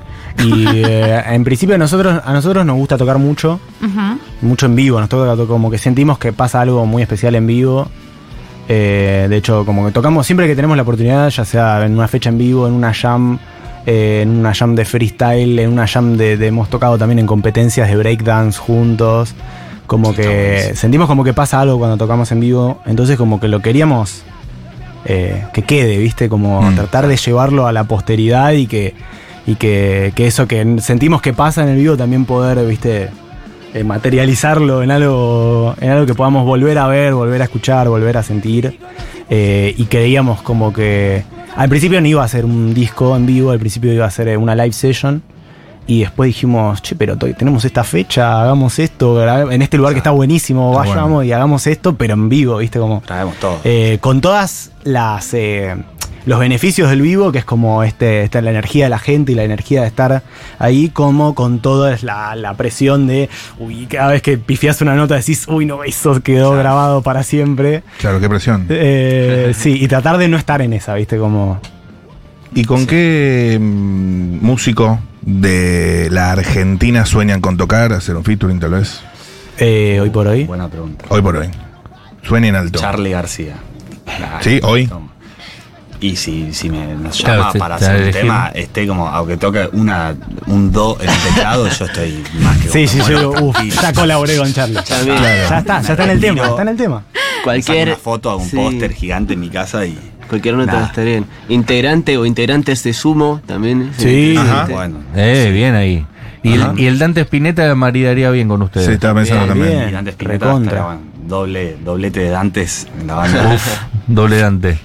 Y 0.43 0.65
eh, 0.67 1.23
en 1.27 1.43
principio 1.45 1.75
a 1.75 1.77
nosotros, 1.77 2.21
a 2.25 2.33
nosotros 2.33 2.65
nos 2.65 2.75
gusta 2.75 2.97
tocar 2.97 3.19
mucho, 3.19 3.59
mucho 4.41 4.65
en 4.65 4.75
vivo, 4.75 4.99
nos 4.99 5.07
toca 5.07 5.35
to- 5.37 5.47
como 5.47 5.71
que 5.71 5.77
sentimos 5.77 6.17
que 6.17 6.33
pasa 6.33 6.59
algo 6.61 6.85
muy 6.85 7.03
especial 7.03 7.35
en 7.35 7.47
vivo. 7.47 7.89
Eh, 8.69 9.27
de 9.29 9.37
hecho, 9.37 9.65
como 9.65 9.85
que 9.85 9.91
tocamos 9.91 10.25
siempre 10.25 10.47
que 10.47 10.55
tenemos 10.55 10.77
la 10.77 10.83
oportunidad, 10.83 11.29
ya 11.29 11.43
sea 11.45 11.85
en 11.85 11.93
una 11.93 12.07
fecha 12.07 12.29
en 12.29 12.37
vivo, 12.37 12.67
en 12.67 12.73
una 12.73 12.93
jam, 12.93 13.37
eh, 13.85 14.21
en 14.23 14.29
una 14.29 14.53
jam 14.53 14.75
de 14.75 14.85
freestyle, 14.85 15.59
en 15.59 15.71
una 15.73 15.87
jam 15.87 16.15
de, 16.15 16.37
de- 16.37 16.47
hemos 16.47 16.69
tocado 16.69 16.97
también 16.97 17.19
en 17.19 17.27
competencias 17.27 17.89
de 17.89 17.95
breakdance 17.97 18.57
juntos. 18.59 19.33
Como 19.87 20.13
que 20.15 20.71
sentimos 20.75 21.07
como 21.07 21.25
que 21.25 21.33
pasa 21.33 21.59
algo 21.59 21.77
cuando 21.77 21.97
tocamos 21.97 22.31
en 22.31 22.39
vivo, 22.39 22.79
entonces 22.85 23.17
como 23.17 23.41
que 23.41 23.49
lo 23.49 23.59
queríamos 23.61 24.23
eh, 25.03 25.43
que 25.51 25.63
quede, 25.63 25.97
¿viste? 25.97 26.29
Como 26.29 26.61
Mm. 26.61 26.75
tratar 26.75 27.07
de 27.07 27.17
llevarlo 27.17 27.67
a 27.67 27.73
la 27.73 27.83
posteridad 27.83 28.53
y 28.53 28.67
que, 28.67 28.93
y 29.45 29.55
que, 29.55 30.13
que 30.15 30.27
eso 30.27 30.47
que 30.47 30.77
sentimos 30.79 31.21
que 31.21 31.33
pasa 31.33 31.63
en 31.63 31.69
el 31.69 31.75
vivo 31.77 31.97
también 31.97 32.23
poder, 32.23 32.65
viste, 32.67 33.09
eh, 33.73 33.83
materializarlo 33.83 34.83
en 34.83 34.91
algo, 34.91 35.75
en 35.79 35.89
algo 35.91 36.05
que 36.05 36.13
podamos 36.13 36.45
volver 36.45 36.77
a 36.77 36.87
ver, 36.87 37.13
volver 37.13 37.41
a 37.41 37.45
escuchar, 37.45 37.87
volver 37.89 38.17
a 38.17 38.23
sentir. 38.23 38.79
Eh, 39.29 39.73
y 39.77 39.85
creíamos 39.85 40.41
como 40.41 40.73
que 40.73 41.23
al 41.55 41.69
principio 41.69 42.01
no 42.01 42.07
iba 42.07 42.23
a 42.23 42.27
ser 42.27 42.43
un 42.45 42.73
disco 42.73 43.15
en 43.15 43.25
vivo, 43.25 43.51
al 43.51 43.59
principio 43.59 43.93
iba 43.93 44.05
a 44.05 44.11
ser 44.11 44.27
eh, 44.27 44.37
una 44.37 44.55
live 44.55 44.73
session. 44.73 45.21
Y 45.87 46.01
después 46.01 46.27
dijimos, 46.27 46.81
che, 46.81 46.95
pero 46.95 47.17
tenemos 47.17 47.65
esta 47.65 47.83
fecha, 47.83 48.41
hagamos 48.41 48.77
esto, 48.79 49.21
en 49.51 49.61
este 49.61 49.77
lugar 49.77 49.93
que 49.93 49.97
está 49.97 50.11
buenísimo, 50.11 50.71
vayamos 50.73 51.09
bueno. 51.09 51.23
y 51.23 51.31
hagamos 51.33 51.65
esto, 51.67 51.95
pero 51.95 52.13
en 52.13 52.29
vivo, 52.29 52.57
¿viste? 52.57 52.77
Como, 52.79 53.01
Traemos 53.05 53.35
todo. 53.37 53.59
eh, 53.63 53.97
con 53.99 54.21
todas 54.21 54.71
las 54.83 55.33
los 56.25 56.39
beneficios 56.39 56.89
del 56.89 57.01
vivo, 57.01 57.31
que 57.31 57.39
es 57.39 57.45
como 57.45 57.83
este, 57.83 58.23
esta, 58.23 58.41
la 58.41 58.51
energía 58.51 58.85
de 58.85 58.89
la 58.89 58.99
gente 58.99 59.31
y 59.31 59.35
la 59.35 59.43
energía 59.43 59.81
de 59.81 59.87
estar 59.87 60.23
ahí, 60.59 60.89
como 60.89 61.35
con 61.35 61.59
toda 61.59 61.97
la, 62.01 62.35
la 62.35 62.53
presión 62.55 63.07
de, 63.07 63.29
uy, 63.59 63.87
cada 63.87 64.11
vez 64.11 64.21
que 64.21 64.37
pifias 64.37 64.81
una 64.81 64.95
nota 64.95 65.15
decís, 65.15 65.47
uy, 65.47 65.65
no, 65.65 65.83
eso 65.83 66.21
quedó 66.21 66.51
grabado 66.51 67.01
para 67.01 67.23
siempre. 67.23 67.83
Claro, 67.99 68.19
qué 68.19 68.29
presión. 68.29 68.65
Eh, 68.69 69.53
sí, 69.57 69.77
y 69.81 69.87
tratar 69.87 70.17
de 70.17 70.27
no 70.27 70.37
estar 70.37 70.61
en 70.61 70.73
esa, 70.73 70.93
¿viste? 70.95 71.17
Como... 71.17 71.59
¿Y 72.53 72.65
con 72.65 72.85
qué 72.85 73.57
mm, 73.59 74.45
músico 74.45 74.99
de 75.21 76.09
la 76.11 76.31
Argentina 76.33 77.05
sueñan 77.05 77.39
con 77.39 77.55
tocar, 77.55 77.93
hacer 77.93 78.15
un 78.15 78.23
featuring 78.23 78.59
tal 78.59 78.71
vez? 78.71 79.01
eh, 79.57 79.99
hoy 80.01 80.09
por 80.09 80.27
hoy. 80.27 80.43
Buena 80.45 80.67
pregunta. 80.67 81.05
Hoy 81.09 81.21
por 81.21 81.37
hoy. 81.37 81.49
Sueñen 82.23 82.55
alto. 82.55 82.79
Charlie 82.79 83.11
García. 83.11 83.55
Claro. 84.05 84.43
Sí, 84.43 84.59
hoy. 84.63 84.87
Toma. 84.87 85.11
Y 86.01 86.15
si, 86.15 86.51
si 86.51 86.69
me 86.69 86.95
nos 86.95 87.17
Claro, 87.21 87.41
llama 87.43 87.53
para 87.53 87.75
hacer 87.75 87.95
un 87.95 88.01
elegir. 88.01 88.21
tema, 88.21 88.51
esté 88.55 88.87
como, 88.87 89.07
aunque 89.07 89.37
toque 89.37 89.69
una, 89.73 90.15
un 90.47 90.71
do 90.71 90.97
en 90.99 91.07
el 91.09 91.15
teclado, 91.19 91.67
yo 91.69 91.85
estoy 91.85 92.23
más 92.41 92.57
que 92.57 92.69
Sí, 92.69 92.87
sí, 92.87 93.01
sí, 93.05 93.13
bueno. 93.13 93.29
uf, 93.39 93.57
ya 93.61 93.93
colaboré 93.93 94.35
con 94.37 94.51
Charlie. 94.51 94.79
También. 94.81 95.17
Ya 95.21 95.59
está, 95.59 95.81
ya 95.81 95.91
está 95.93 96.03
en 96.05 96.09
el 96.09 96.19
tema, 96.19 96.43
está 96.47 96.61
en 96.63 96.67
el 96.69 96.77
tema. 96.77 97.03
saco 97.13 97.43
Cualquier 97.43 97.87
una 97.89 97.97
foto, 97.97 98.29
hago 98.31 98.41
un 98.41 98.49
sí, 98.49 98.55
póster 98.55 98.93
gigante 98.93 99.33
en 99.35 99.39
mi 99.41 99.49
casa 99.49 99.85
y. 99.85 99.97
Cualquier 100.27 100.55
nota 100.55 100.71
Nada. 100.71 100.85
está 100.87 101.01
bien. 101.03 101.25
Integrante 101.49 102.17
o 102.17 102.25
integrantes 102.25 102.81
de 102.83 102.93
Sumo 102.93 103.41
también. 103.45 103.91
Sí. 103.97 104.35
Ajá. 104.37 104.65
Bueno. 104.71 104.97
Eh, 105.15 105.51
bien 105.53 105.75
ahí. 105.75 106.05
Y 106.41 106.53
el, 106.53 106.79
y 106.79 106.87
el 106.87 106.97
Dante 106.97 107.21
Spinetta 107.21 107.75
maridaría 107.75 108.31
bien 108.31 108.47
con 108.47 108.61
ustedes. 108.63 108.87
Sí, 108.87 108.93
estaba 108.93 109.19
pensando 109.19 109.43
Bien, 109.53 109.57
también. 109.57 109.77
bien. 109.77 109.89
Y 109.89 109.91
Dantes 109.91 110.13
Spinetta 110.13 110.97
doble, 111.27 111.77
doblete 111.83 112.21
de 112.21 112.29
Dantes 112.29 112.87
en 112.99 113.05
la 113.07 113.13
banda. 113.15 113.57
Doble 114.07 114.37
Dante. 114.39 114.79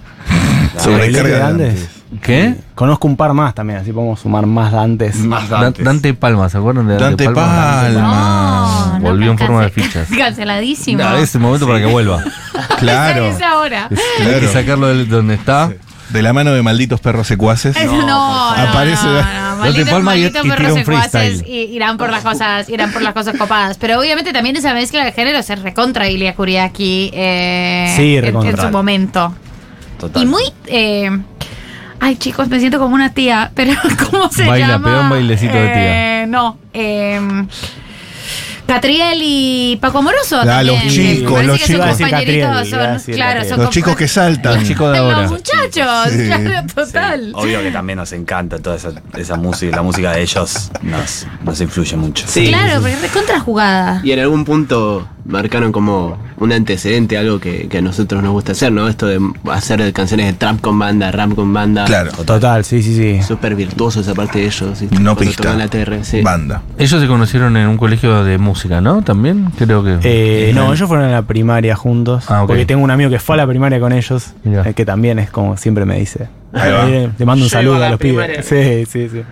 ¿Qué? 2.22 2.54
Conozco 2.74 3.08
un 3.08 3.16
par 3.16 3.32
más 3.32 3.54
también, 3.54 3.80
así 3.80 3.92
podemos 3.92 4.20
sumar 4.20 4.46
más 4.46 4.72
Dantes. 4.72 5.16
Más 5.16 5.48
Dan- 5.48 5.60
Dantes. 5.62 5.84
Dante 5.84 6.14
Palma, 6.14 6.48
¿se 6.48 6.56
acuerdan 6.58 6.86
de 6.86 6.96
Dante, 6.96 7.24
Dante 7.24 7.40
Palma. 7.40 7.88
No, 7.90 8.98
no, 8.98 9.00
Volvió 9.00 9.30
en 9.32 9.38
forma 9.38 9.62
de 9.62 9.70
fichas. 9.70 10.08
Canceladísimo. 10.16 11.02
No, 11.02 11.16
es 11.16 11.34
el 11.34 11.40
momento 11.40 11.66
para 11.66 11.78
que 11.80 11.86
vuelva. 11.86 12.22
Claro. 12.78 13.24
Es 13.26 13.40
ahora. 13.40 13.88
Hay 13.90 13.96
que 13.96 14.22
Claro. 14.38 14.52
sacarlo 14.52 14.86
de 14.88 15.06
donde 15.06 15.34
está. 15.34 15.72
De 16.10 16.22
la 16.22 16.32
mano 16.32 16.52
de 16.52 16.62
malditos 16.62 17.00
perros 17.00 17.26
secuaces. 17.26 17.74
No, 17.84 18.54
Aparece- 18.54 19.02
no, 19.06 19.56
Malditos, 19.56 19.88
Palma 19.90 20.14
y- 20.16 20.20
malditos 20.22 20.46
y 20.46 20.48
perros 20.50 20.74
secuaces 20.74 21.42
y- 21.46 21.52
irán 21.74 21.96
por 21.96 22.10
las 22.10 22.22
cosas, 22.22 22.68
irán 22.68 22.92
por 22.92 23.02
las 23.02 23.12
cosas 23.14 23.36
copadas. 23.36 23.76
Pero 23.78 23.98
obviamente 23.98 24.32
también 24.32 24.54
esa 24.56 24.72
mezcla 24.74 25.04
de 25.04 25.10
géneros 25.12 25.48
es 25.50 25.60
recontra 25.62 26.08
Ilia 26.08 26.34
Kuriaki 26.36 27.10
eh, 27.14 27.92
Sí, 27.96 28.12
en- 28.16 28.18
en, 28.18 28.24
recontra. 28.26 28.66
su 28.66 28.70
momento. 28.70 29.34
Total. 29.98 30.22
Y 30.22 30.26
muy 30.26 30.42
eh, 30.66 31.10
ay 32.00 32.16
chicos, 32.16 32.48
me 32.48 32.58
siento 32.60 32.78
como 32.78 32.94
una 32.94 33.12
tía, 33.12 33.50
pero 33.54 33.72
¿cómo 34.10 34.30
se 34.30 34.46
Baila, 34.46 34.68
llama? 34.68 34.84
pega 34.88 35.00
un 35.02 35.10
bailecito 35.10 35.54
de 35.54 35.68
tía. 35.68 36.22
Eh, 36.22 36.26
no, 36.26 36.58
eh, 36.72 37.20
Catriel 38.66 39.20
y 39.22 39.78
Paco 39.80 39.98
Amoroso. 39.98 40.40
Ah, 40.40 40.44
también, 40.44 40.84
los 40.84 40.92
chicos, 40.92 41.44
los 41.44 41.58
que 41.60 41.66
son 41.66 41.76
chicos. 41.76 41.86
compañeritos, 41.98 42.68
son, 42.68 43.14
claro, 43.14 43.44
son 43.44 43.58
Los 43.60 43.70
chicos 43.70 43.94
que 43.96 44.08
saltan. 44.08 44.54
Los 44.56 44.64
chicos 44.64 44.92
de 44.92 44.98
Los 44.98 45.14
ahora. 45.14 45.28
muchachos, 45.28 46.10
Sí. 46.10 46.26
claro, 46.26 46.50
Sí, 46.68 46.74
total. 46.74 47.32
obvio 47.36 47.62
que 47.62 47.70
también 47.70 47.98
nos 47.98 48.12
encanta 48.12 48.58
toda 48.58 48.74
esa, 48.74 48.90
esa 49.16 49.36
música, 49.36 49.76
la 49.76 49.82
música 49.82 50.10
de 50.10 50.22
ellos 50.22 50.72
nos, 50.82 51.28
nos 51.44 51.60
influye 51.60 51.96
mucho. 51.96 52.26
Sí. 52.26 52.48
Claro, 52.48 52.80
porque 52.80 52.94
es 52.94 53.02
recontra 53.02 53.38
jugada. 53.38 54.00
Y 54.02 54.10
en 54.10 54.18
algún 54.18 54.44
punto 54.44 55.06
marcaron 55.28 55.72
como 55.72 56.16
un 56.38 56.52
antecedente, 56.52 57.16
algo 57.18 57.38
que, 57.40 57.68
que 57.68 57.78
a 57.78 57.82
nosotros 57.82 58.22
nos 58.22 58.32
gusta 58.32 58.52
hacer, 58.52 58.72
¿no? 58.72 58.88
Esto 58.88 59.06
de 59.06 59.20
hacer 59.50 59.92
canciones 59.92 60.26
de 60.26 60.32
trap 60.34 60.60
con 60.60 60.78
banda, 60.78 61.10
rap 61.10 61.34
con 61.34 61.52
banda. 61.52 61.84
Claro. 61.84 62.12
Total, 62.12 62.64
sí, 62.64 62.82
sí, 62.82 62.94
sí. 62.96 63.22
Súper 63.22 63.54
virtuoso 63.54 64.00
esa 64.00 64.14
parte 64.14 64.38
de 64.40 64.46
ellos. 64.46 64.78
¿sí? 64.78 64.88
No 64.92 65.14
Cuando 65.14 65.20
pista. 65.20 65.54
la 65.54 65.68
TR, 65.68 66.04
sí. 66.04 66.20
Banda. 66.22 66.62
Ellos 66.78 67.00
se 67.00 67.06
conocieron 67.06 67.56
en 67.56 67.68
un 67.68 67.76
colegio 67.76 68.24
de 68.24 68.38
música, 68.38 68.80
¿no? 68.80 69.02
También, 69.02 69.50
creo 69.56 69.82
que. 69.82 69.98
Eh, 70.02 70.52
no, 70.54 70.72
ellos 70.72 70.88
fueron 70.88 71.06
a 71.06 71.10
la 71.10 71.22
primaria 71.22 71.74
juntos. 71.76 72.24
Ah. 72.28 72.44
Porque 72.46 72.66
tengo 72.66 72.82
un 72.84 72.90
amigo 72.90 73.10
que 73.10 73.18
fue 73.18 73.34
a 73.34 73.38
la 73.38 73.46
primaria 73.46 73.80
con 73.80 73.92
ellos, 73.92 74.32
eh, 74.44 74.72
que 74.74 74.84
también 74.84 75.18
es 75.18 75.30
como 75.30 75.56
siempre 75.56 75.84
me 75.84 75.98
dice. 75.98 76.28
Eh, 76.58 77.10
Le 77.18 77.26
mando 77.26 77.44
un 77.44 77.50
Llego 77.50 77.60
saludo 77.60 77.84
a 77.84 77.90
los 77.90 77.98
primaria. 77.98 78.40
pibes. 78.40 78.86
Sí, 78.88 79.08
sí, 79.08 79.08
sí. 79.10 79.22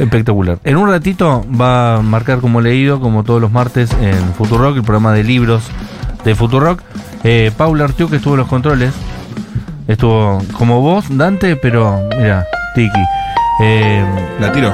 Espectacular. 0.00 0.58
En 0.62 0.76
un 0.76 0.88
ratito 0.88 1.44
va 1.60 1.96
a 1.96 2.02
marcar 2.02 2.38
como 2.40 2.60
leído, 2.60 3.00
como 3.00 3.24
todos 3.24 3.40
los 3.40 3.50
martes, 3.50 3.90
en 4.00 4.14
Futurock, 4.34 4.76
el 4.76 4.82
programa 4.82 5.12
de 5.12 5.24
libros 5.38 5.62
de 6.24 6.34
Futurock. 6.34 6.80
Eh, 7.22 7.52
Paula 7.56 7.84
Artiuk 7.84 8.12
estuvo 8.12 8.34
en 8.34 8.40
los 8.40 8.48
controles. 8.48 8.92
Estuvo 9.86 10.42
como 10.52 10.80
vos, 10.80 11.04
Dante, 11.08 11.54
pero 11.56 12.00
mira, 12.18 12.44
Tiki. 12.74 13.00
Eh, 13.62 14.04
¿La 14.40 14.52
tiro? 14.52 14.72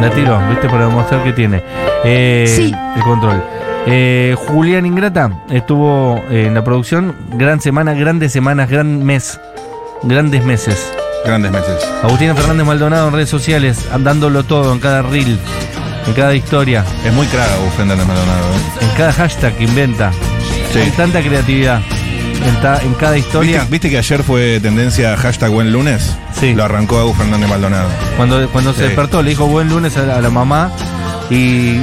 la 0.00 0.10
tiro, 0.10 0.38
¿viste? 0.48 0.68
Para 0.68 0.86
demostrar 0.86 1.22
que 1.24 1.32
tiene. 1.32 1.62
Eh, 2.04 2.46
Sí. 2.48 2.74
El 2.96 3.02
control. 3.02 3.42
Eh, 3.86 4.34
Julián 4.46 4.86
Ingrata 4.86 5.30
estuvo 5.50 6.20
en 6.30 6.54
la 6.54 6.62
producción. 6.62 7.14
Gran 7.34 7.60
semana, 7.60 7.94
grandes 7.94 8.32
semanas, 8.32 8.68
gran 8.70 9.02
mes. 9.04 9.40
Grandes 10.02 10.44
meses. 10.44 10.92
Grandes 11.24 11.52
meses. 11.52 11.88
Agustina 12.02 12.34
Fernández 12.34 12.66
Maldonado 12.66 13.08
en 13.08 13.14
redes 13.14 13.28
sociales, 13.28 13.86
dándolo 14.00 14.44
todo 14.44 14.72
en 14.72 14.80
cada 14.80 15.02
reel, 15.02 15.38
en 16.06 16.12
cada 16.14 16.34
historia, 16.34 16.84
Es 17.04 17.12
muy 17.12 17.26
craga 17.26 17.50
Fernández 17.76 18.06
Maldonado. 18.06 18.40
¿eh? 18.40 18.84
en 18.84 18.88
cada 18.96 19.12
hashtag 19.12 19.56
que 19.56 19.64
inventa. 19.64 20.10
Sí. 20.72 20.78
Hay 20.80 20.90
tanta 20.90 21.20
creatividad 21.22 21.80
en, 22.46 22.60
ta- 22.60 22.80
en 22.82 22.94
cada 22.94 23.16
historia. 23.18 23.58
¿Viste, 23.60 23.70
viste 23.72 23.90
que 23.90 23.98
ayer 23.98 24.22
fue 24.22 24.58
tendencia 24.60 25.16
hashtag 25.16 25.50
buen 25.50 25.72
lunes? 25.72 26.16
Sí. 26.38 26.54
Lo 26.54 26.64
arrancó 26.64 26.98
Agus 26.98 27.16
Fernández 27.16 27.48
Maldonado. 27.48 27.88
Cuando, 28.16 28.48
cuando 28.50 28.72
se 28.72 28.84
despertó, 28.84 29.22
le 29.22 29.30
dijo 29.30 29.46
buen 29.46 29.68
lunes 29.68 29.96
a 29.96 30.02
la, 30.02 30.16
a 30.16 30.20
la 30.20 30.30
mamá 30.30 30.70
y, 31.30 31.36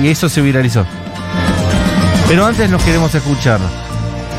y 0.03 0.07
eso 0.09 0.27
se 0.27 0.41
viralizó. 0.41 0.85
Pero 2.27 2.45
antes 2.45 2.69
nos 2.69 2.83
queremos 2.83 3.13
escuchar. 3.15 3.59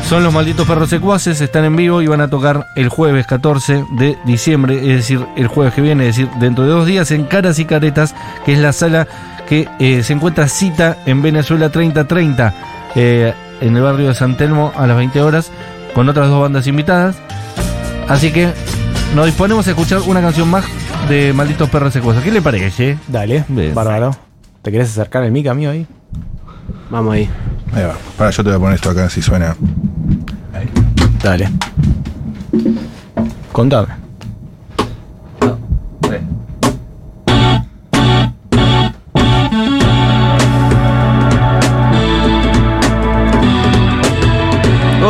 Son 0.07 0.23
los 0.23 0.33
malditos 0.33 0.67
perros 0.67 0.89
secuaces, 0.89 1.39
están 1.41 1.63
en 1.63 1.75
vivo 1.75 2.01
y 2.01 2.07
van 2.07 2.21
a 2.21 2.27
tocar 2.29 2.67
el 2.75 2.89
jueves 2.89 3.25
14 3.27 3.85
de 3.91 4.17
diciembre, 4.25 4.77
es 4.79 4.97
decir, 4.97 5.25
el 5.37 5.47
jueves 5.47 5.73
que 5.73 5.81
viene, 5.81 6.07
es 6.09 6.15
decir, 6.17 6.29
dentro 6.39 6.65
de 6.65 6.71
dos 6.71 6.85
días 6.87 7.11
en 7.11 7.23
Caras 7.25 7.59
y 7.59 7.65
Caretas, 7.65 8.13
que 8.43 8.53
es 8.53 8.59
la 8.59 8.73
sala 8.73 9.07
que 9.51 9.67
eh, 9.79 10.01
se 10.01 10.13
encuentra 10.13 10.47
cita 10.47 10.99
en 11.05 11.21
Venezuela 11.21 11.69
3030, 11.69 12.53
eh, 12.95 13.33
en 13.59 13.75
el 13.75 13.83
barrio 13.83 14.07
de 14.07 14.15
San 14.15 14.37
Telmo 14.37 14.71
a 14.77 14.87
las 14.87 14.95
20 14.95 15.21
horas, 15.21 15.51
con 15.93 16.07
otras 16.07 16.29
dos 16.29 16.41
bandas 16.41 16.67
invitadas. 16.67 17.17
Así 18.07 18.31
que 18.31 18.53
nos 19.13 19.25
disponemos 19.25 19.67
a 19.67 19.71
escuchar 19.71 19.99
una 20.07 20.21
canción 20.21 20.49
más 20.49 20.63
de 21.09 21.33
Malditos 21.33 21.69
Perros 21.69 21.91
Secuaces. 21.91 22.23
¿Qué 22.23 22.31
le 22.31 22.41
parece? 22.41 22.97
Dale, 23.09 23.43
Bien. 23.49 23.75
bárbaro. 23.75 24.15
¿Te 24.61 24.71
querés 24.71 24.89
acercar 24.91 25.25
el 25.25 25.33
mic 25.33 25.47
a 25.47 25.53
mí 25.53 25.65
ahí? 25.65 25.85
Vamos 26.89 27.13
ahí. 27.13 27.29
Ahí 27.73 27.83
va. 27.83 27.97
Para, 28.17 28.31
yo 28.31 28.43
te 28.43 28.51
voy 28.51 28.55
a 28.55 28.59
poner 28.59 28.75
esto 28.75 28.89
acá 28.89 29.09
si 29.09 29.21
suena. 29.21 29.53
Dale. 31.21 31.49
Contame. 33.51 34.10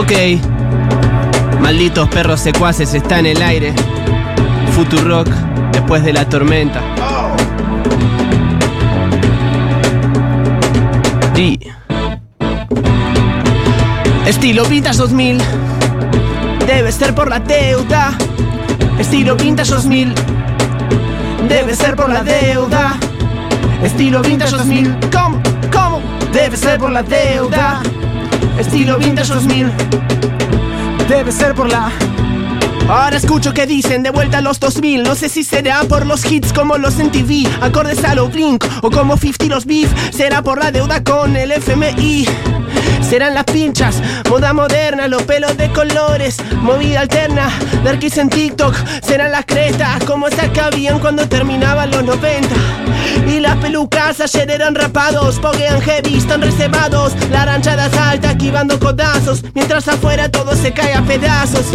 Ok. 0.02 0.14
Malditos 1.62 2.10
perros 2.10 2.40
secuaces 2.40 2.96
está 2.96 3.20
en 3.20 3.28
el 3.28 3.42
aire. 3.44 3.72
Futurock 4.74 5.28
después 5.74 6.04
de 6.04 6.12
la 6.12 6.28
tormenta. 6.28 6.82
Estilo 14.26 14.66
Vintage 14.66 14.98
2000. 14.98 15.38
Debe 16.66 16.92
ser 16.92 17.14
por 17.14 17.30
la 17.30 17.40
deuda. 17.40 18.18
Estilo 18.98 19.36
Vintage 19.36 19.70
2000. 19.70 20.16
Debe 21.48 21.76
ser 21.76 21.96
por 21.96 22.10
la 22.10 22.24
deuda. 22.24 22.98
Estilo 23.84 24.24
Vintage 24.24 24.56
2000. 24.56 24.98
¿Cómo? 25.14 25.40
¿Cómo? 25.72 26.02
Debe 26.34 26.58
ser 26.58 26.80
por 26.80 26.92
la 26.92 27.04
deuda. 27.04 27.84
Estilo 28.58 28.98
Vintage 28.98 29.34
2000. 29.34 29.72
Debe 31.08 31.32
ser 31.32 31.54
por 31.54 31.70
la. 31.70 31.92
Ahora 32.88 33.18
escucho 33.18 33.54
que 33.54 33.66
dicen 33.66 34.04
de 34.04 34.10
vuelta 34.10 34.40
a 34.40 34.42
los 34.42 34.60
2000 34.60 35.04
No 35.04 35.16
sé 35.16 35.30
si 35.30 35.44
será 35.44 35.84
por 35.84 36.06
los 36.06 36.30
hits 36.30 36.52
como 36.52 36.78
los 36.78 37.00
en 37.00 37.12
TV 37.12 37.44
Acordes 37.62 38.04
a 38.04 38.16
lo 38.16 38.28
Blink 38.28 38.66
o 38.82 38.90
como 38.90 39.18
50 39.18 39.46
los 39.54 39.66
Beef 39.66 39.90
Será 40.12 40.42
por 40.42 40.60
la 40.60 40.72
deuda 40.72 41.04
con 41.04 41.38
el 41.38 41.52
FMI 41.52 42.26
Serán 43.12 43.34
las 43.34 43.44
pinchas, 43.44 44.02
moda 44.30 44.54
moderna, 44.54 45.06
los 45.10 45.24
pelos 45.24 45.58
de 45.58 45.70
colores, 45.74 46.38
movida 46.62 47.02
alterna, 47.02 47.50
darkies 47.84 48.18
en 48.18 48.30
TikTok, 48.30 48.74
serán 49.04 49.34
las 49.34 49.46
crestas, 49.46 50.02
como 50.06 50.30
esas 50.30 50.48
que 50.52 50.62
habían 50.62 50.98
cuando 51.00 51.28
terminaban 51.28 51.92
los 51.92 52.06
90. 52.06 52.48
Y 53.28 53.42
las 53.42 53.58
pelucas 53.58 54.22
ayer 54.22 54.50
eran 54.52 54.76
rapados, 54.76 55.40
poguean 55.40 55.82
heavy, 55.82 56.20
están 56.20 56.42
reservados, 56.42 57.12
la 57.32 57.44
ranchada 57.44 57.90
salta 57.90 58.32
esquivando 58.32 58.80
codazos, 58.80 59.44
mientras 59.56 59.90
afuera 59.90 60.30
todo 60.30 60.56
se 60.56 60.72
cae 60.72 60.94
a 60.94 61.02
pedazos. 61.02 61.66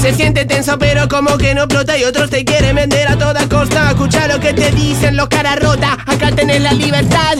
Se 0.00 0.14
siente 0.14 0.44
tenso 0.44 0.78
pero 0.78 1.08
como 1.08 1.36
que 1.36 1.52
no 1.56 1.62
explota 1.62 1.98
y 1.98 2.04
otros 2.04 2.30
te 2.30 2.44
quieren 2.44 2.76
vender 2.76 3.08
a 3.08 3.18
toda 3.18 3.48
costa. 3.48 3.90
Escucha 3.90 4.28
lo 4.28 4.38
que 4.38 4.54
te 4.54 4.70
dicen 4.70 5.16
los 5.16 5.26
cara 5.26 5.56
rota, 5.56 5.98
acá 6.06 6.30
tenés 6.30 6.60
la 6.60 6.72
libertad. 6.72 7.38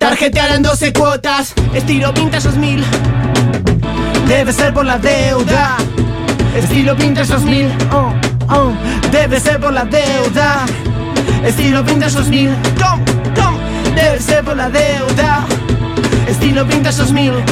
Tarjetearán 0.00 0.62
12 0.62 0.94
cuotas, 0.94 1.52
estilo 1.74 2.14
vintage 2.14 2.48
2000. 2.48 2.82
Debe 4.26 4.50
ser 4.50 4.72
por 4.72 4.86
la 4.86 4.96
deuda. 4.96 5.76
Estilo 6.56 6.96
vintage 6.96 7.30
2000. 7.30 7.70
Oh, 7.92 8.10
oh. 8.48 8.72
Debe 9.12 9.38
ser 9.38 9.60
por 9.60 9.74
la 9.74 9.84
deuda. 9.84 10.64
Estilo 11.44 11.84
vintage 11.84 12.14
2000. 12.14 12.56
Tom, 12.78 13.04
tom, 13.34 13.58
Debe 13.94 14.18
ser 14.18 14.42
por 14.42 14.56
la 14.56 14.70
deuda. 14.70 15.44
Estilo 16.26 16.64
vintage 16.64 16.96
2000. 16.96 17.44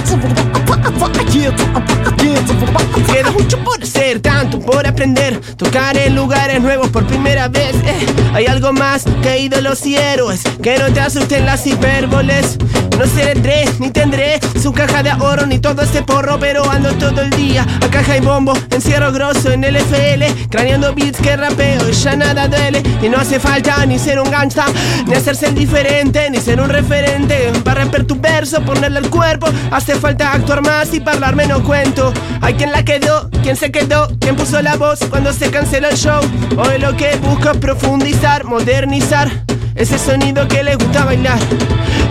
Queda 2.18 3.30
mucho 3.30 3.58
por 3.64 3.82
hacer, 3.82 4.20
tanto 4.20 4.60
por 4.60 4.86
aprender. 4.86 5.40
Tocar 5.56 5.96
en 5.96 6.14
lugares 6.14 6.60
nuevos 6.60 6.88
por 6.90 7.06
primera 7.06 7.48
vez. 7.48 7.74
eh. 7.84 8.06
Hay 8.34 8.46
algo 8.46 8.72
más 8.72 9.04
que 9.22 9.38
ídolos 9.38 9.84
y 9.86 9.96
héroes. 9.96 10.42
Que 10.62 10.78
no 10.78 10.92
te 10.92 11.00
asusten 11.00 11.46
las 11.46 11.66
hipérboles. 11.66 12.58
No 12.98 13.06
seré 13.06 13.38
ni 13.78 13.90
tendré 13.90 14.40
su 14.60 14.72
caja 14.72 15.04
de 15.04 15.10
ahorro 15.10 15.46
ni 15.46 15.60
todo 15.60 15.82
ese 15.82 16.02
porro, 16.02 16.38
pero 16.40 16.68
ando 16.68 16.90
todo 16.94 17.22
el 17.22 17.30
día 17.30 17.64
a 17.80 17.88
caja 17.88 18.16
y 18.16 18.20
bombo, 18.20 18.52
encierro 18.70 19.12
grosso 19.12 19.52
en 19.52 19.62
el 19.62 19.76
FL, 19.76 20.24
craneando 20.50 20.92
beats 20.94 21.20
que 21.20 21.36
rapeo 21.36 21.88
ya 21.90 22.16
nada 22.16 22.48
duele. 22.48 22.82
Y 23.00 23.08
no 23.08 23.18
hace 23.18 23.38
falta 23.38 23.86
ni 23.86 24.00
ser 24.00 24.18
un 24.18 24.28
gangsta, 24.30 24.66
ni 25.06 25.14
hacerse 25.14 25.46
el 25.46 25.54
diferente, 25.54 26.28
ni 26.30 26.38
ser 26.38 26.60
un 26.60 26.68
referente. 26.68 27.52
Para 27.62 27.82
romper 27.82 28.04
tu 28.04 28.16
verso, 28.16 28.60
ponerle 28.62 28.98
el 28.98 29.10
cuerpo, 29.10 29.46
hace 29.70 29.94
falta 29.94 30.32
actuar 30.32 30.62
más 30.62 30.92
y 30.92 31.00
hablar 31.06 31.36
menos 31.36 31.62
cuento. 31.62 32.07
Hay 32.40 32.54
quien 32.54 32.72
la 32.72 32.84
quedó, 32.84 33.30
quien 33.42 33.56
se 33.56 33.70
quedó, 33.70 34.08
quien 34.20 34.36
puso 34.36 34.60
la 34.62 34.76
voz 34.76 35.00
cuando 35.10 35.32
se 35.32 35.50
canceló 35.50 35.88
el 35.88 35.96
show. 35.96 36.20
Hoy 36.56 36.78
lo 36.78 36.96
que 36.96 37.16
busco 37.16 37.50
es 37.50 37.56
profundizar, 37.58 38.44
modernizar 38.44 39.30
ese 39.74 39.98
sonido 39.98 40.48
que 40.48 40.62
le 40.62 40.74
gusta 40.74 41.04
bailar. 41.04 41.38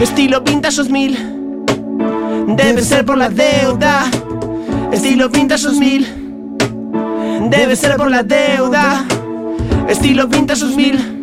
Estilo 0.02 0.42
vintage 0.42 0.78
2000. 0.78 2.56
Debe 2.56 2.82
ser 2.82 3.06
por 3.06 3.18
la 3.18 3.30
deuda. 3.30 4.06
Estilo 4.92 5.30
vintage 5.30 5.64
2000. 5.64 7.50
Debe 7.50 7.76
ser 7.76 7.98
por 7.98 8.10
la 8.10 8.24
deuda. 8.24 9.06
Estilo 9.90 10.28
vintage 10.28 10.62
2000. 10.62 11.18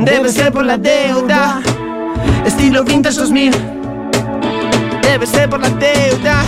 Debe 0.00 0.28
ser 0.28 0.52
por 0.52 0.64
la 0.64 0.76
deuda. 0.76 1.60
Estilo 2.44 2.82
vintage 2.84 3.16
2000. 3.16 3.52
Debe 5.02 5.26
ser 5.26 5.48
por 5.48 5.60
la 5.60 5.70
deuda. 5.70 6.44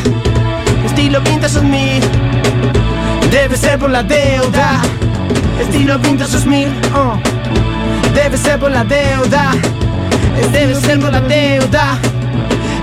Estilo 0.94 1.20
vintage 1.22 1.54
2000. 1.54 2.00
Debe 3.28 3.56
ser 3.56 3.80
por 3.80 3.90
la 3.90 4.04
deuda. 4.04 4.80
Estilo 5.60 5.98
vintage 5.98 6.30
2000. 6.30 6.68
Oh. 6.94 7.18
Debe 8.14 8.38
ser 8.38 8.60
por 8.60 8.70
la 8.70 8.84
deuda. 8.84 9.50
Debe 10.52 10.74
ser 10.76 11.00
por 11.00 11.10
la 11.10 11.20
deuda. 11.20 11.98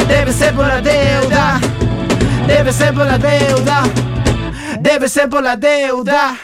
Debe 0.10 0.34
ser 0.34 0.54
por 0.54 0.67
la 0.67 0.82
deuda. 0.82 1.60
Debe 2.47 2.74
ser 2.74 2.93
por 2.93 3.06
la 3.06 3.17
deuda. 3.17 3.84
Debe 4.82 5.08
ser 5.08 5.30
por 5.30 5.41
la 5.41 5.56
deuda. 5.56 6.36